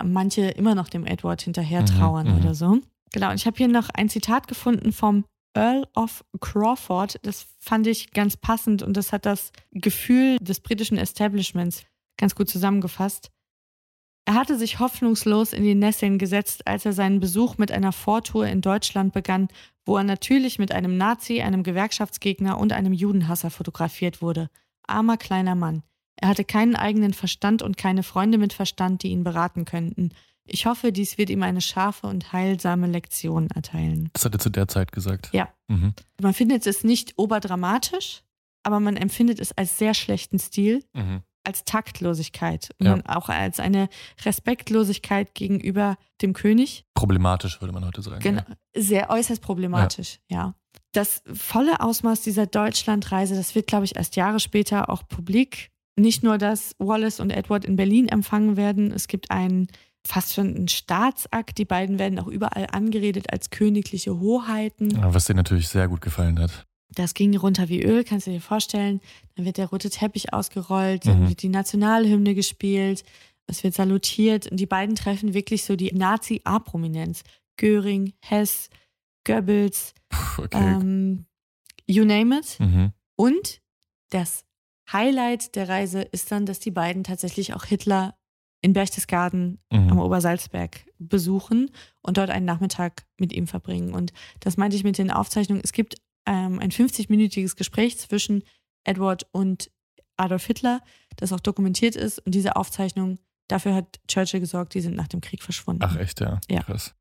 [0.03, 2.37] manche immer noch dem Edward hinterher Mhm, trauern mhm.
[2.37, 2.79] oder so.
[3.11, 5.25] Genau, und ich habe hier noch ein Zitat gefunden vom
[5.55, 7.19] Earl of Crawford.
[7.23, 11.83] Das fand ich ganz passend und das hat das Gefühl des britischen Establishments
[12.17, 13.31] ganz gut zusammengefasst.
[14.25, 18.45] Er hatte sich hoffnungslos in die Nesseln gesetzt, als er seinen Besuch mit einer Vortour
[18.45, 19.47] in Deutschland begann,
[19.85, 24.51] wo er natürlich mit einem Nazi, einem Gewerkschaftsgegner und einem Judenhasser fotografiert wurde.
[24.85, 25.81] Armer kleiner Mann.
[26.21, 30.09] Er hatte keinen eigenen Verstand und keine Freunde mit Verstand, die ihn beraten könnten.
[30.45, 34.09] Ich hoffe, dies wird ihm eine scharfe und heilsame Lektion erteilen.
[34.13, 35.29] Das hat er zu der Zeit gesagt.
[35.31, 35.47] Ja.
[35.67, 35.93] Mhm.
[36.21, 38.23] Man findet es nicht oberdramatisch,
[38.63, 41.21] aber man empfindet es als sehr schlechten Stil, Mhm.
[41.45, 42.99] als Taktlosigkeit und Ja.
[43.05, 43.89] auch als eine
[44.25, 46.83] Respektlosigkeit gegenüber dem König.
[46.95, 48.19] Problematisch, würde man heute sagen.
[48.21, 48.41] Genau,
[48.75, 50.55] sehr äußerst problematisch, ja.
[50.91, 55.69] Das volle Ausmaß dieser Deutschlandreise, das wird, glaube ich, erst Jahre später auch publik.
[55.99, 59.67] Nicht nur, dass Wallace und Edward in Berlin empfangen werden, es gibt einen
[60.07, 61.57] fast schon einen Staatsakt.
[61.57, 64.91] Die beiden werden auch überall angeredet als königliche Hoheiten.
[64.91, 66.65] Ja, was dir natürlich sehr gut gefallen hat.
[66.95, 69.01] Das ging runter wie Öl, kannst du dir vorstellen.
[69.35, 71.29] Dann wird der rote Teppich ausgerollt, dann Mhm.
[71.29, 73.03] wird die Nationalhymne gespielt,
[73.45, 77.23] es wird salutiert und die beiden treffen wirklich so die Nazi-A-Prominenz.
[77.57, 78.69] Göring, Hess,
[79.25, 80.57] Goebbels, Puh, okay.
[80.57, 81.25] ähm,
[81.87, 82.57] you name it.
[82.59, 82.93] mhm.
[83.15, 83.61] Und
[84.11, 84.45] das
[84.91, 88.15] Highlight der Reise ist dann, dass die beiden tatsächlich auch Hitler
[88.61, 89.89] in Berchtesgaden Mhm.
[89.91, 91.71] am Obersalzberg besuchen
[92.01, 93.93] und dort einen Nachmittag mit ihm verbringen.
[93.93, 94.11] Und
[94.41, 95.61] das meinte ich mit den Aufzeichnungen.
[95.63, 95.95] Es gibt
[96.27, 98.43] ähm, ein 50-minütiges Gespräch zwischen
[98.83, 99.71] Edward und
[100.17, 100.81] Adolf Hitler,
[101.15, 102.19] das auch dokumentiert ist.
[102.19, 105.81] Und diese Aufzeichnung, dafür hat Churchill gesorgt, die sind nach dem Krieg verschwunden.
[105.83, 106.41] Ach echt, ja.
[106.49, 106.61] Ja.
[106.63, 106.93] Krass.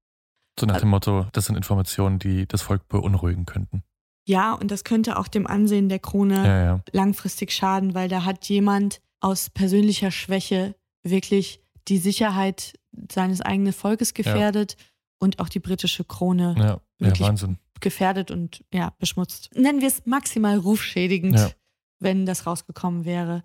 [0.59, 3.83] So nach dem Motto, das sind Informationen, die das Volk beunruhigen könnten.
[4.29, 6.81] Ja, und das könnte auch dem Ansehen der Krone Ja, ja.
[6.93, 12.75] langfristig schaden, weil da hat jemand aus persönlicher Schwäche wirklich die Sicherheit
[13.11, 14.77] seines eigenen Volkes gefährdet
[15.19, 17.27] und auch die britische Krone Ja, ja Wirklich.
[17.27, 17.57] Wahnsinn.
[17.81, 19.49] gefährdet und ja, beschmutzt.
[19.55, 21.51] Nennen wir es maximal rufschädigend, Ja.
[21.99, 23.43] wenn das rausgekommen wäre.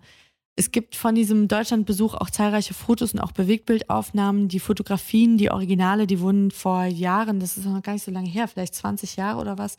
[0.56, 4.48] Es gibt von diesem Deutschlandbesuch auch zahlreiche Fotos und auch Bewegtbildaufnahmen.
[4.48, 8.28] Die Fotografien, die Originale, die wurden vor Jahren, das ist noch gar nicht so lange
[8.28, 9.76] her, vielleicht 20 Jahre oder was,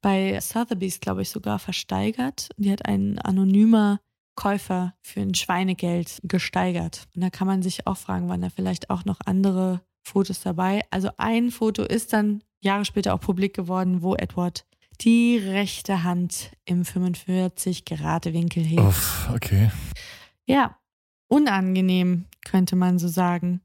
[0.00, 2.48] bei Sotheby's, glaube ich, sogar versteigert.
[2.56, 4.00] Die hat ein anonymer
[4.36, 7.06] Käufer für ein Schweinegeld gesteigert.
[7.14, 10.82] Und da kann man sich auch fragen, waren da vielleicht auch noch andere Fotos dabei.
[10.90, 14.64] Also ein Foto ist dann Jahre später auch publik geworden, wo Edward
[15.00, 18.80] die rechte Hand im 45 Grad Winkel hebt.
[18.80, 19.70] Uff, okay.
[20.46, 20.76] Ja,
[21.28, 23.60] unangenehm, könnte man so sagen.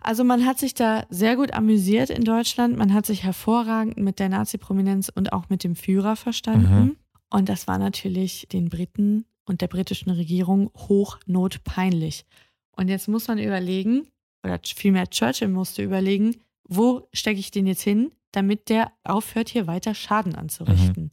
[0.00, 2.76] Also man hat sich da sehr gut amüsiert in Deutschland.
[2.76, 6.84] Man hat sich hervorragend mit der Nazi-Prominenz und auch mit dem Führer verstanden.
[6.84, 6.96] Mhm.
[7.30, 12.24] Und das war natürlich den Briten und der britischen Regierung hochnotpeinlich.
[12.72, 14.06] Und jetzt muss man überlegen,
[14.44, 16.36] oder vielmehr Churchill musste überlegen,
[16.68, 21.10] wo stecke ich den jetzt hin, damit der aufhört, hier weiter Schaden anzurichten.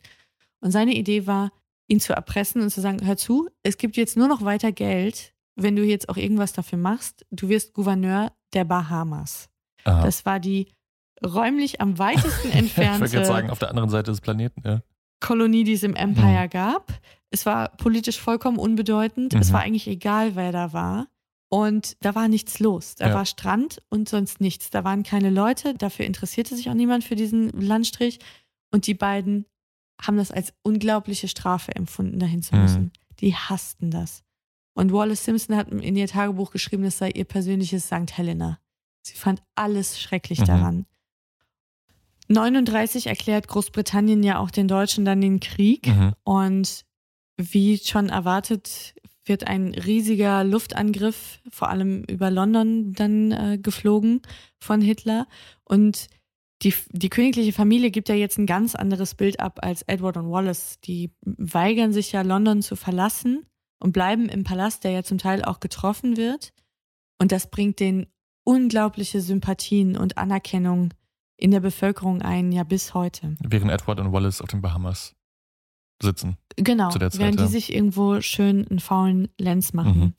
[0.59, 1.51] Und seine Idee war,
[1.87, 5.33] ihn zu erpressen und zu sagen, hör zu, es gibt jetzt nur noch weiter Geld,
[5.55, 7.25] wenn du jetzt auch irgendwas dafür machst.
[7.31, 9.49] Du wirst Gouverneur der Bahamas.
[9.83, 10.03] Aha.
[10.03, 10.67] Das war die
[11.25, 14.81] räumlich am weitesten ich entfernte gerade sagen, auf der anderen Seite des Planeten, ja.
[15.19, 16.49] Kolonie, die es im Empire Mhm.
[16.49, 16.93] gab.
[17.29, 19.33] Es war politisch vollkommen unbedeutend.
[19.33, 19.53] Es Mhm.
[19.53, 21.07] war eigentlich egal, wer da war.
[21.49, 22.95] Und da war nichts los.
[22.95, 23.13] Da Ja.
[23.15, 24.69] war Strand und sonst nichts.
[24.69, 25.75] Da waren keine Leute.
[25.75, 28.19] Dafür interessierte sich auch niemand für diesen Landstrich.
[28.71, 29.45] Und die beiden
[30.01, 32.61] haben das als unglaubliche Strafe empfunden, dahin zu Mhm.
[32.63, 32.91] müssen.
[33.21, 34.23] Die hassten das.
[34.73, 38.17] Und Wallace Simpson hat in ihr Tagebuch geschrieben, das sei ihr persönliches St.
[38.17, 38.59] Helena.
[39.03, 40.45] Sie fand alles schrecklich Mhm.
[40.45, 40.85] daran.
[42.29, 45.87] 39 erklärt Großbritannien ja auch den Deutschen dann den Krieg.
[45.87, 46.13] Mhm.
[46.23, 46.85] Und
[47.37, 48.95] wie schon erwartet,
[49.25, 54.21] wird ein riesiger Luftangriff, vor allem über London, dann äh, geflogen
[54.59, 55.27] von Hitler.
[55.63, 56.07] Und
[56.61, 60.31] die, die königliche Familie gibt ja jetzt ein ganz anderes Bild ab als Edward und
[60.31, 60.79] Wallace.
[60.81, 63.45] Die weigern sich ja, London zu verlassen
[63.83, 66.53] und bleiben im Palast, der ja zum Teil auch getroffen wird.
[67.19, 68.07] Und das bringt denen
[68.45, 70.93] unglaubliche Sympathien und Anerkennung
[71.35, 73.35] in der Bevölkerung ein, ja bis heute.
[73.41, 75.15] Während Edward und Wallace auf den Bahamas
[76.01, 76.37] sitzen.
[76.55, 77.45] Genau, zu der Zeit, während ja.
[77.45, 79.99] die sich irgendwo schön einen faulen Lenz machen.
[79.99, 80.13] Mhm.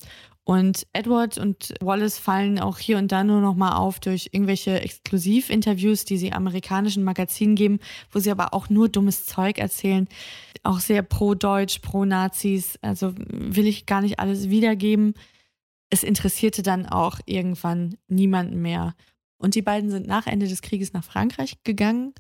[0.47, 4.79] Und Edward und Wallace fallen auch hier und da nur noch mal auf durch irgendwelche
[4.79, 7.81] Exklusivinterviews, die sie amerikanischen Magazinen geben,
[8.11, 10.07] wo sie aber auch nur dummes Zeug erzählen.
[10.63, 12.79] Auch sehr pro-Deutsch, pro-Nazis.
[12.83, 15.15] Also will ich gar nicht alles wiedergeben.
[15.89, 18.95] Es interessierte dann auch irgendwann niemanden mehr.
[19.39, 22.13] Und die beiden sind nach Ende des Krieges nach Frankreich gegangen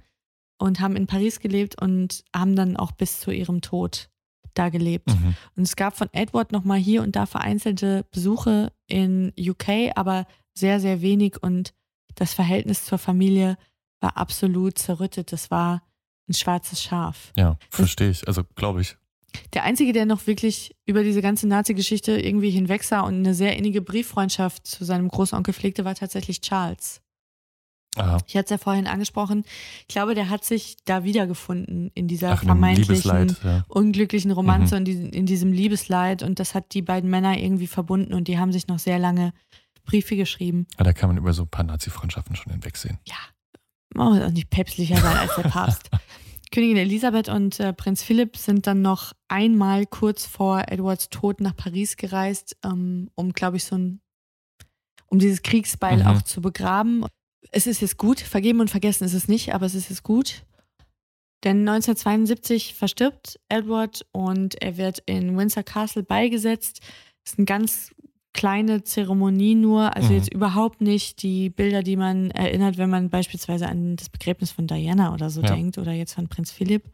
[0.58, 4.08] und haben in Paris gelebt und haben dann auch bis zu ihrem Tod
[4.54, 5.08] da gelebt.
[5.08, 5.34] Mhm.
[5.56, 10.80] Und es gab von Edward nochmal hier und da vereinzelte Besuche in UK, aber sehr,
[10.80, 11.74] sehr wenig und
[12.14, 13.56] das Verhältnis zur Familie
[14.00, 15.32] war absolut zerrüttet.
[15.32, 15.82] Das war
[16.28, 17.32] ein schwarzes Schaf.
[17.36, 18.26] Ja, verstehe ich.
[18.28, 18.96] Also glaube ich.
[19.52, 23.82] Der Einzige, der noch wirklich über diese ganze Nazi-Geschichte irgendwie hinwegsah und eine sehr innige
[23.82, 27.00] Brieffreundschaft zu seinem Großonkel pflegte, war tatsächlich Charles.
[27.96, 28.18] Aha.
[28.26, 29.44] Ich hatte es ja vorhin angesprochen.
[29.82, 33.64] Ich glaube, der hat sich da wiedergefunden in dieser Ach, vermeintlichen ja.
[33.68, 34.80] unglücklichen Romanze Mhm.
[34.80, 36.22] und in diesem Liebesleid.
[36.22, 39.32] Und das hat die beiden Männer irgendwie verbunden und die haben sich noch sehr lange
[39.84, 40.66] Briefe geschrieben.
[40.76, 42.98] Aber da kann man über so ein paar Nazi-Freundschaften schon hinwegsehen.
[43.94, 45.90] Man muss auch nicht päpstlicher sein als der Papst.
[46.50, 51.54] Königin Elisabeth und äh, Prinz Philipp sind dann noch einmal kurz vor Edwards Tod nach
[51.56, 54.00] Paris gereist, ähm, um, glaube ich, so ein,
[55.06, 56.06] um dieses Kriegsbeil Mhm.
[56.06, 57.04] auch zu begraben.
[57.50, 60.42] Es ist jetzt gut, vergeben und vergessen ist es nicht, aber es ist jetzt gut.
[61.44, 66.80] Denn 1972 verstirbt Edward und er wird in Windsor Castle beigesetzt.
[67.24, 67.94] Es ist eine ganz
[68.32, 70.16] kleine Zeremonie nur, also Mhm.
[70.16, 74.66] jetzt überhaupt nicht die Bilder, die man erinnert, wenn man beispielsweise an das Begräbnis von
[74.66, 75.54] Diana oder so Ja.
[75.54, 76.90] denkt oder jetzt von Prinz Philipp.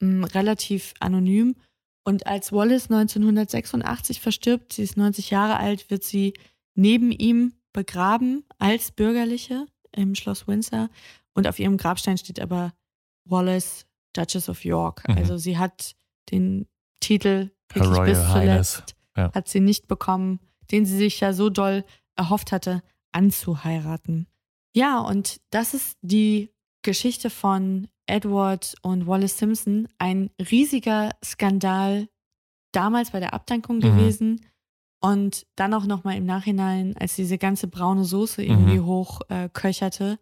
[0.00, 1.56] Mm, Relativ anonym.
[2.04, 6.34] Und als Wallace 1986 verstirbt, sie ist 90 Jahre alt, wird sie
[6.74, 10.88] neben ihm begraben als Bürgerliche im Schloss Windsor.
[11.34, 12.72] Und auf ihrem Grabstein steht aber
[13.24, 15.06] Wallace, Duchess of York.
[15.08, 15.16] Mhm.
[15.18, 15.94] Also sie hat
[16.30, 16.66] den
[17.00, 19.32] Titel wirklich bis zuletzt Ja.
[19.32, 20.40] hat sie nicht bekommen,
[20.70, 21.84] den sie sich ja so doll
[22.16, 24.26] erhofft hatte, anzuheiraten.
[24.74, 26.50] Ja, und das ist die
[26.82, 29.88] Geschichte von Edward und Wallace Simpson.
[29.98, 32.08] Ein riesiger Skandal
[32.72, 33.80] damals bei der Abdankung Mhm.
[33.82, 34.46] gewesen.
[35.00, 38.86] Und dann auch nochmal im Nachhinein, als diese ganze braune Soße irgendwie Mhm.
[38.86, 40.18] hochköcherte, äh, köcherte,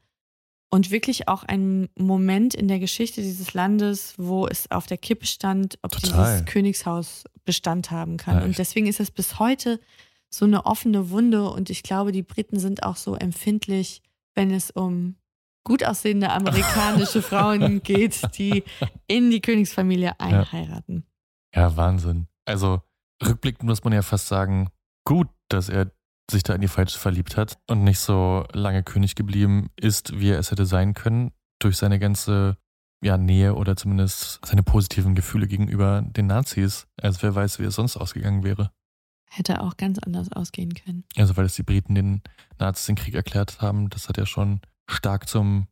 [0.71, 5.25] und wirklich auch ein Moment in der Geschichte dieses Landes, wo es auf der Kippe
[5.27, 6.35] stand, ob Total.
[6.35, 8.37] dieses Königshaus Bestand haben kann.
[8.39, 9.81] Ja, und deswegen ist es bis heute
[10.29, 14.03] so eine offene Wunde und ich glaube, die Briten sind auch so empfindlich,
[14.35, 15.17] wenn es um
[15.65, 18.63] gut aussehende amerikanische Frauen geht, die
[19.07, 21.07] in die Königsfamilie einheiraten.
[21.55, 22.27] Ja, Wahnsinn.
[22.45, 22.83] Also
[23.25, 24.71] rückblickend muss man ja fast sagen,
[25.05, 25.91] gut, dass er
[26.31, 30.31] sich da in die Falsche verliebt hat und nicht so lange König geblieben ist, wie
[30.31, 32.59] er es hätte sein können, durch seine ganze
[33.03, 36.87] ja, Nähe oder zumindest seine positiven Gefühle gegenüber den Nazis.
[37.01, 38.73] Also wer weiß, wie es sonst ausgegangen wäre.
[39.31, 41.05] Hätte auch ganz anders ausgehen können.
[41.17, 42.23] Also weil es die Briten den
[42.59, 45.69] Nazis den Krieg erklärt haben, das hat ja schon stark zum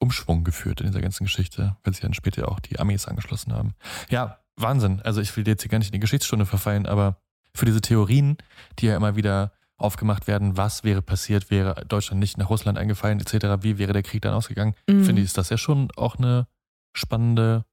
[0.00, 3.74] Umschwung geführt in dieser ganzen Geschichte, weil sie dann später auch die Armees angeschlossen haben.
[4.08, 5.00] Ja, Wahnsinn.
[5.02, 7.16] Also ich will jetzt hier gar nicht in die Geschichtsstunde verfallen, aber
[7.54, 8.36] für diese Theorien,
[8.78, 13.18] die ja immer wieder aufgemacht werden, was wäre passiert, wäre Deutschland nicht nach Russland eingefallen,
[13.20, 15.04] etc., wie wäre der Krieg dann ausgegangen, Mhm.
[15.04, 16.46] finde ich, ist das ja schon auch eine
[16.94, 17.64] spannende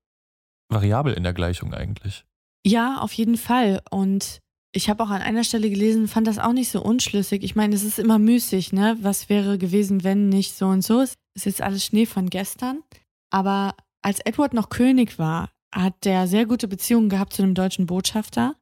[0.69, 2.25] Variable in der Gleichung eigentlich.
[2.65, 3.81] Ja, auf jeden Fall.
[3.89, 4.39] Und
[4.73, 7.43] ich habe auch an einer Stelle gelesen, fand das auch nicht so unschlüssig.
[7.43, 8.97] Ich meine, es ist immer müßig, ne?
[9.01, 11.01] Was wäre gewesen, wenn nicht so und so?
[11.01, 12.83] Es ist jetzt alles Schnee von gestern.
[13.29, 17.85] Aber als Edward noch König war, hat der sehr gute Beziehungen gehabt zu dem deutschen
[17.85, 18.55] Botschafter.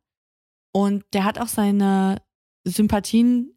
[0.72, 2.22] Und der hat auch seine
[2.66, 3.52] Sympathien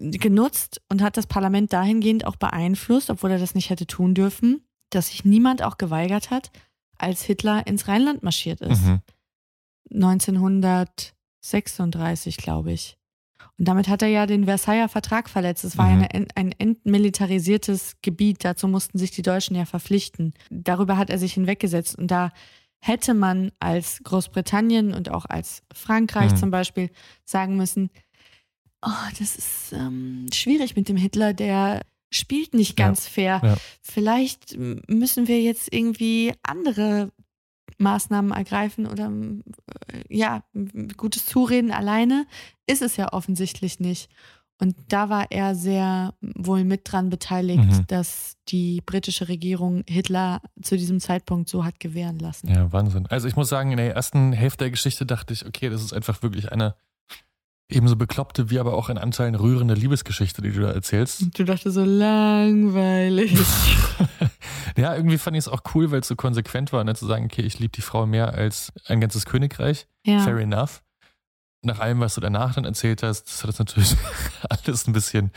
[0.00, 4.66] genutzt und hat das Parlament dahingehend auch beeinflusst, obwohl er das nicht hätte tun dürfen,
[4.90, 6.50] dass sich niemand auch geweigert hat,
[6.98, 8.82] als Hitler ins Rheinland marschiert ist.
[8.82, 9.00] Mhm.
[9.92, 12.98] 1936, glaube ich.
[13.58, 15.64] Und damit hat er ja den Versailler Vertrag verletzt.
[15.64, 16.08] Es war ja Mhm.
[16.12, 18.44] eine, ein entmilitarisiertes Gebiet.
[18.44, 20.34] Dazu mussten sich die Deutschen ja verpflichten.
[20.50, 21.96] Darüber hat er sich hinweggesetzt.
[21.96, 22.32] Und da
[22.80, 26.36] hätte man als Großbritannien und auch als Frankreich Mhm.
[26.36, 26.90] zum Beispiel
[27.24, 27.90] sagen müssen,
[28.82, 32.86] oh, das ist ähm, schwierig mit dem Hitler, der spielt nicht Ja.
[32.86, 33.40] ganz fair.
[33.42, 33.56] Ja.
[33.82, 37.10] Vielleicht müssen wir jetzt irgendwie andere
[37.78, 39.10] Maßnahmen ergreifen oder
[39.92, 40.44] äh, ja,
[40.96, 42.26] gutes Zureden alleine
[42.66, 44.08] ist es ja offensichtlich nicht.
[44.58, 47.86] Und da war er sehr wohl mit dran beteiligt, Mhm.
[47.88, 52.48] dass die britische Regierung Hitler zu diesem Zeitpunkt so hat gewähren lassen.
[52.48, 53.06] Ja, Wahnsinn.
[53.08, 55.92] Also ich muss sagen, in der ersten Hälfte der Geschichte dachte ich, okay, das ist
[55.92, 56.74] einfach wirklich eine
[57.68, 61.36] ebenso bekloppte wie aber auch in Anteilen rührende Liebesgeschichte, die du da erzählst.
[61.36, 63.34] Du dachtest so langweilig.
[64.76, 67.24] ja, irgendwie fand ich es auch cool, weil es so konsequent war, ne, zu sagen,
[67.26, 69.86] okay, ich liebe die Frau mehr als ein ganzes Königreich.
[70.04, 70.20] Ja.
[70.20, 70.82] Fair enough.
[71.62, 73.96] Nach allem, was du danach dann erzählt hast, das hat das natürlich
[74.48, 75.30] alles ein bisschen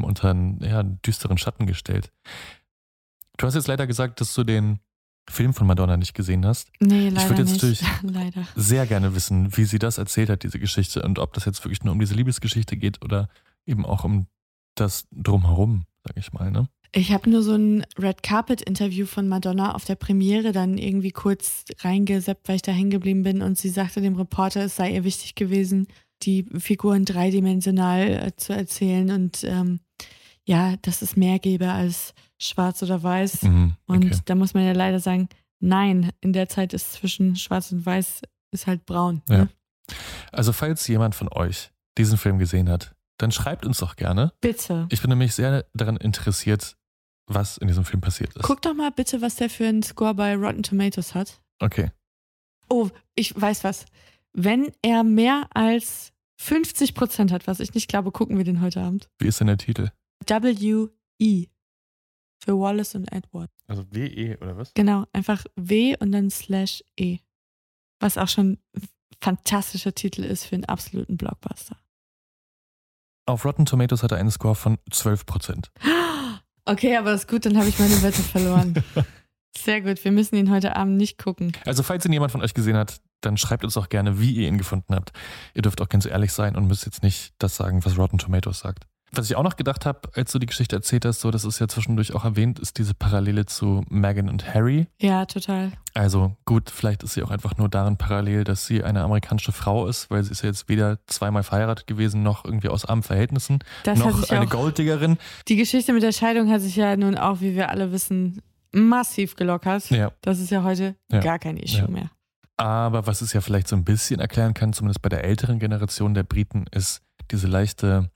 [0.00, 2.12] unter einen, ja, düsteren Schatten gestellt.
[3.38, 4.78] Du hast jetzt leider gesagt, dass du den
[5.28, 6.70] Film von Madonna nicht gesehen hast.
[6.80, 7.82] Nee, Ich leider würde jetzt nicht.
[7.82, 8.46] natürlich leider.
[8.54, 11.82] sehr gerne wissen, wie sie das erzählt hat, diese Geschichte, und ob das jetzt wirklich
[11.84, 13.28] nur um diese Liebesgeschichte geht oder
[13.66, 14.26] eben auch um
[14.74, 16.68] das Drumherum, sag ich mal, ne?
[16.94, 21.10] Ich habe nur so ein Red Carpet Interview von Madonna auf der Premiere dann irgendwie
[21.10, 24.92] kurz reingeseppt, weil ich da hängen geblieben bin und sie sagte dem Reporter, es sei
[24.92, 25.88] ihr wichtig gewesen,
[26.22, 29.80] die Figuren dreidimensional äh, zu erzählen und ähm,
[30.44, 33.42] ja, dass es mehr gäbe als schwarz oder weiß.
[33.42, 34.18] Mhm, Und okay.
[34.26, 35.28] da muss man ja leider sagen,
[35.60, 38.22] nein, in der Zeit ist zwischen schwarz und weiß
[38.52, 39.22] ist halt braun.
[39.28, 39.38] Ja.
[39.38, 39.48] Ne?
[40.30, 44.32] Also, falls jemand von euch diesen Film gesehen hat, dann schreibt uns doch gerne.
[44.40, 44.86] Bitte.
[44.90, 46.76] Ich bin nämlich sehr daran interessiert,
[47.26, 48.42] was in diesem Film passiert ist.
[48.42, 51.40] Guck doch mal bitte, was der für einen Score bei Rotten Tomatoes hat.
[51.60, 51.90] Okay.
[52.68, 53.84] Oh, ich weiß was.
[54.32, 58.80] Wenn er mehr als 50 Prozent hat, was ich nicht glaube, gucken wir den heute
[58.80, 59.10] Abend.
[59.18, 59.90] Wie ist denn der Titel?
[60.26, 61.46] W-E.
[62.44, 63.50] Für Wallace und Edward.
[63.68, 64.74] Also WE oder was?
[64.74, 67.18] Genau, einfach W und dann slash E.
[68.00, 68.88] Was auch schon ein
[69.22, 71.76] fantastischer Titel ist für einen absoluten Blockbuster.
[73.26, 75.68] Auf Rotten Tomatoes hat er einen Score von 12%.
[76.64, 78.74] Okay, aber ist gut, dann habe ich meine Wette verloren.
[79.56, 81.52] Sehr gut, wir müssen ihn heute Abend nicht gucken.
[81.66, 84.48] Also, falls ihn jemand von euch gesehen hat, dann schreibt uns doch gerne, wie ihr
[84.48, 85.12] ihn gefunden habt.
[85.54, 88.60] Ihr dürft auch ganz ehrlich sein und müsst jetzt nicht das sagen, was Rotten Tomatoes
[88.60, 88.86] sagt.
[89.14, 91.58] Was ich auch noch gedacht habe, als du die Geschichte erzählt hast, so, das ist
[91.58, 94.86] ja zwischendurch auch erwähnt, ist diese Parallele zu Meghan und Harry.
[95.02, 95.72] Ja, total.
[95.92, 99.86] Also gut, vielleicht ist sie auch einfach nur darin parallel, dass sie eine amerikanische Frau
[99.86, 103.58] ist, weil sie ist ja jetzt weder zweimal verheiratet gewesen, noch irgendwie aus armen Verhältnissen,
[103.84, 105.18] Das noch eine Golddiggerin.
[105.48, 108.40] Die Geschichte mit der Scheidung hat sich ja nun auch, wie wir alle wissen,
[108.72, 109.90] massiv gelockert.
[109.90, 110.12] Ja.
[110.22, 111.20] Das ist ja heute Ja.
[111.20, 111.88] gar kein Issue Ja.
[111.88, 112.10] mehr.
[112.56, 116.14] Aber was es ja vielleicht so ein bisschen erklären kann, zumindest bei der älteren Generation
[116.14, 118.10] der Briten, ist diese leichte,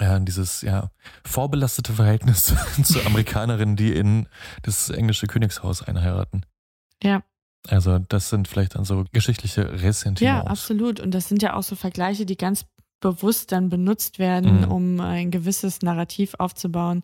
[0.00, 0.90] ja, dieses ja,
[1.24, 4.26] vorbelastete Verhältnis zu Amerikanerinnen, die in
[4.62, 6.44] das englische Königshaus einheiraten.
[7.02, 7.22] Ja.
[7.68, 10.46] Also das sind vielleicht dann so geschichtliche Ja, Ressentiments.
[10.50, 10.98] absolut.
[11.00, 12.64] Und das sind ja auch so Vergleiche, die ganz
[13.00, 14.72] bewusst dann benutzt werden, Mhm.
[14.72, 17.02] um ein gewisses Narrativ aufzubauen.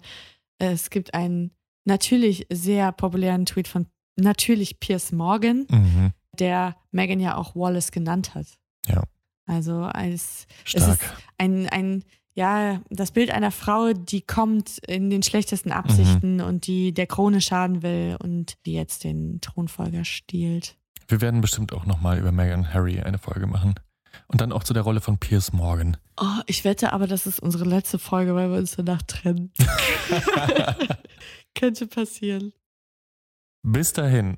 [0.58, 1.50] Es gibt ein
[1.84, 3.86] natürlich sehr populären Tweet von
[4.16, 6.12] natürlich Piers Morgan, Mhm.
[6.38, 8.46] der Megan ja auch Wallace genannt hat.
[8.86, 9.02] Ja.
[9.46, 11.00] Also als es Stark.
[11.00, 11.00] ist
[11.38, 12.02] ein, ein,
[12.36, 17.40] ja, das Bild einer Frau, die kommt in den schlechtesten Absichten und die der Krone
[17.40, 20.76] schaden will und die jetzt den Thronfolger stiehlt.
[21.08, 23.74] Wir werden bestimmt auch nochmal über Meghan Harry eine Folge machen.
[24.28, 25.96] Und dann auch zu der Rolle von Piers Morgan.
[26.18, 29.52] Oh, ich wette aber, das ist unsere letzte Folge, weil wir uns danach trennen.
[31.54, 32.52] Könnte passieren.
[33.62, 34.36] Bis dahin.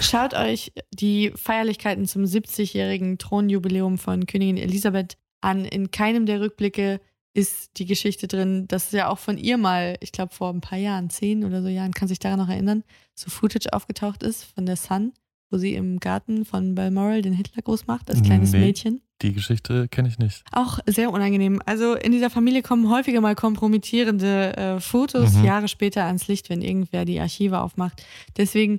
[0.00, 5.64] Schaut euch die Feierlichkeiten zum 70-jährigen Thronjubiläum von Königin Elisabeth an.
[5.64, 7.00] In keinem der Rückblicke
[7.36, 10.60] ist die Geschichte drin, dass es ja auch von ihr mal, ich glaube vor ein
[10.60, 12.82] paar Jahren, zehn oder so Jahren, kann sich daran noch erinnern,
[13.14, 15.12] so Footage aufgetaucht ist von der Sun,
[15.50, 18.60] wo sie im Garten von Balmoral den Hitler groß macht, als kleines Nee.
[18.60, 19.00] Mädchen.
[19.22, 20.42] Die Geschichte kenne ich nicht.
[20.52, 21.62] Auch sehr unangenehm.
[21.64, 25.44] Also in dieser Familie kommen häufiger mal kompromittierende äh, Fotos Mhm.
[25.44, 28.04] Jahre später ans Licht, wenn irgendwer die Archive aufmacht.
[28.36, 28.78] Deswegen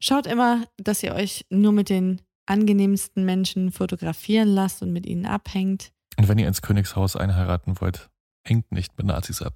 [0.00, 5.26] schaut immer, dass ihr euch nur mit den angenehmsten Menschen fotografieren lasst und mit ihnen
[5.26, 5.90] abhängt.
[6.16, 8.10] Und wenn ihr ins Königshaus einheiraten wollt,
[8.46, 9.54] hängt nicht mit Nazis ab.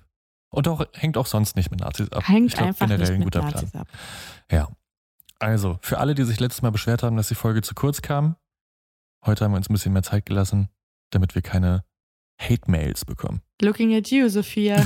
[0.50, 2.26] Und auch hängt auch sonst nicht mit Nazis ab.
[2.26, 3.82] Hängt ich glaub, einfach generell nicht ein mit guter Nazis Plan.
[3.82, 3.88] ab.
[4.50, 4.68] Ja.
[5.40, 8.36] Also, für alle, die sich letztes Mal beschwert haben, dass die Folge zu kurz kam,
[9.24, 10.68] heute haben wir uns ein bisschen mehr Zeit gelassen,
[11.10, 11.84] damit wir keine
[12.40, 13.42] Hate-Mails bekommen.
[13.62, 14.84] Looking at you, Sophia.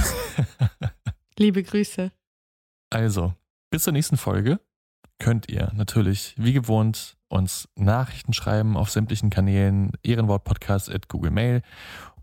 [1.38, 2.12] Liebe Grüße.
[2.90, 3.34] Also,
[3.70, 4.60] bis zur nächsten Folge
[5.18, 11.62] könnt ihr natürlich, wie gewohnt, uns Nachrichten schreiben auf sämtlichen Kanälen, Ehrenwortpodcast at Google Mail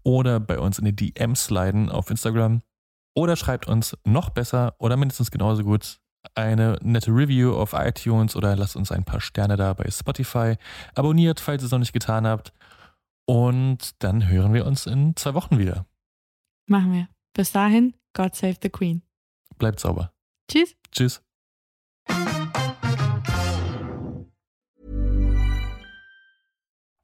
[0.04, 2.62] oder bei uns in die DMs sliden auf Instagram.
[3.16, 6.00] Oder schreibt uns noch besser oder mindestens genauso gut
[6.36, 10.56] eine nette Review auf iTunes oder lasst uns ein paar Sterne da bei Spotify.
[10.96, 12.54] Abonniert, falls ihr es noch nicht getan habt.
[13.26, 15.86] Und dann hören wir uns in zwei Wochen wieder.
[16.68, 17.08] Machen wir.
[17.34, 19.02] Bis dahin, God save the Queen.
[19.58, 20.12] Bleibt sauber.
[20.50, 20.76] Tschüss.
[20.92, 21.22] Tschüss.